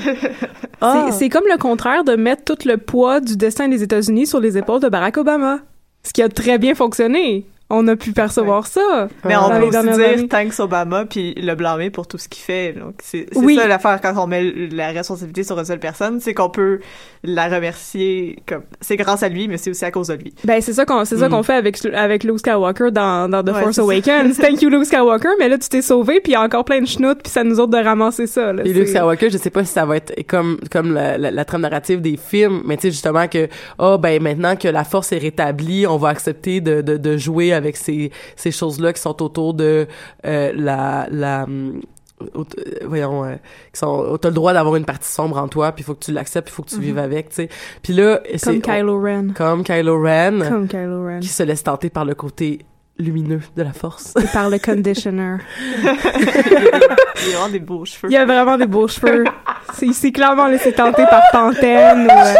[1.13, 4.57] C'est comme le contraire de mettre tout le poids du destin des États-Unis sur les
[4.59, 5.59] épaules de Barack Obama.
[6.09, 7.45] Ce qui a très bien fonctionné.
[7.71, 9.09] On a pu percevoir ça.
[9.27, 10.29] Mais on peut aussi dire années.
[10.29, 12.73] thanks Obama puis le blâmer pour tout ce qu'il fait.
[12.73, 13.57] Donc c'est Oui.
[13.57, 14.43] ça l'affaire quand on met
[14.73, 16.81] la responsabilité sur une seule personne, c'est qu'on peut
[17.23, 20.33] la remercier comme c'est grâce à lui, mais c'est aussi à cause de lui.
[20.45, 21.31] Ben c'est ça qu'on c'est ça Mm.
[21.31, 23.79] qu'on fait avec avec Luke Skywalker dans dans The Ouais, Force.
[23.79, 24.37] Awakens.
[24.41, 26.81] Thank you Luke Skywalker, mais là tu t'es sauvé puis il y a encore plein
[26.81, 28.62] de schnoutes puis ça nous autres de ramasser ça là.
[28.64, 31.45] Et Luke Skywalker, je sais pas si ça va être comme comme la, la, la
[31.45, 33.47] trame narrative des films, mais tu sais justement que
[33.79, 37.53] oh ben maintenant que la force est rétablie, on va accepter de de, de jouer
[37.59, 39.87] avec ces ces choses là qui sont autour de
[40.25, 41.47] euh, la la
[42.35, 43.35] aut- euh, voyons euh,
[43.73, 46.05] qui sont t'as le droit d'avoir une partie sombre en toi puis il faut que
[46.05, 47.49] tu l'acceptes puis il faut que tu vives avec tu sais
[47.83, 48.63] puis là c'est Mhm.
[48.63, 49.27] comme Kylo Ren.
[49.37, 51.21] comme Kylo Ren Comme Kylo Ren.
[51.21, 52.61] qui se laisse tenter par le côté
[52.99, 55.37] lumineux de la force Et par le conditioner.
[55.85, 58.09] Il a vraiment des beaux cheveux.
[58.11, 59.23] Il y a vraiment des beaux cheveux.
[59.75, 62.35] C'est il s'est clairement laissé tenter par Pantene ou euh,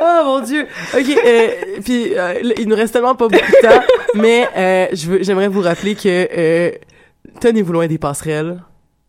[0.00, 0.66] Oh mon dieu.
[0.94, 1.48] OK, euh,
[1.84, 3.82] puis euh, il nous reste tellement pas beaucoup de temps,
[4.14, 4.86] mais euh,
[5.22, 6.70] j'aimerais vous rappeler que euh,
[7.40, 8.62] tenez-vous loin des passerelles.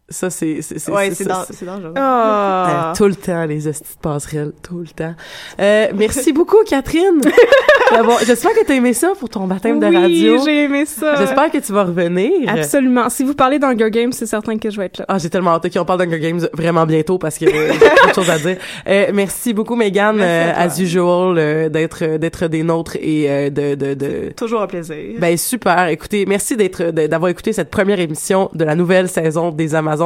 [0.09, 0.61] Ça, c'est...
[0.61, 1.93] c'est, c'est Ouais, c'est dangereux.
[1.95, 2.91] Ah.
[2.91, 5.13] Euh, tout le temps, les hosties de passerelles, tout le temps.
[5.59, 7.21] Euh, merci beaucoup, Catherine.
[8.25, 10.45] J'espère que t'as aimé ça pour ton baptême de oui, radio.
[10.45, 11.15] j'ai aimé ça.
[11.15, 12.31] J'espère que tu vas revenir.
[12.47, 13.09] Absolument.
[13.09, 15.05] Si vous parlez d'Hunger Games, c'est certain que je vais être là.
[15.07, 18.09] Ah, j'ai tellement hâte qu'on parle d'Hunger Games vraiment bientôt parce que euh, j'ai trop
[18.09, 18.57] de choses à dire.
[18.87, 23.75] Euh, merci beaucoup, Megan, euh, as usual, euh, d'être d'être des nôtres et euh, de,
[23.75, 24.31] de, de...
[24.35, 24.95] Toujours un plaisir.
[25.17, 25.87] Ben super.
[25.87, 29.98] Écoutez, merci d'être d'avoir écouté cette première émission de la nouvelle saison des Amazones.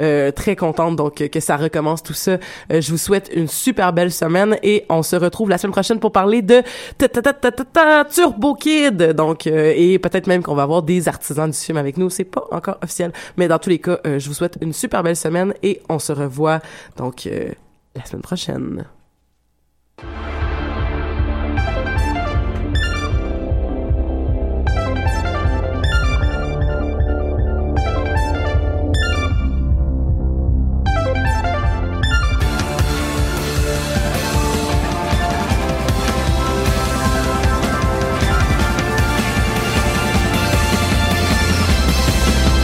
[0.00, 2.32] Euh, très contente donc que ça recommence tout ça.
[2.72, 6.00] Euh, je vous souhaite une super belle semaine et on se retrouve la semaine prochaine
[6.00, 6.62] pour parler de
[8.14, 8.96] Turbo Kid.
[9.12, 12.10] Donc euh, et peut-être même qu'on va avoir des artisans du film avec nous.
[12.10, 15.16] C'est pas encore officiel, mais dans tous les cas, je vous souhaite une super belle
[15.16, 16.60] semaine et on se revoit
[16.96, 17.28] donc
[17.94, 18.84] la semaine prochaine.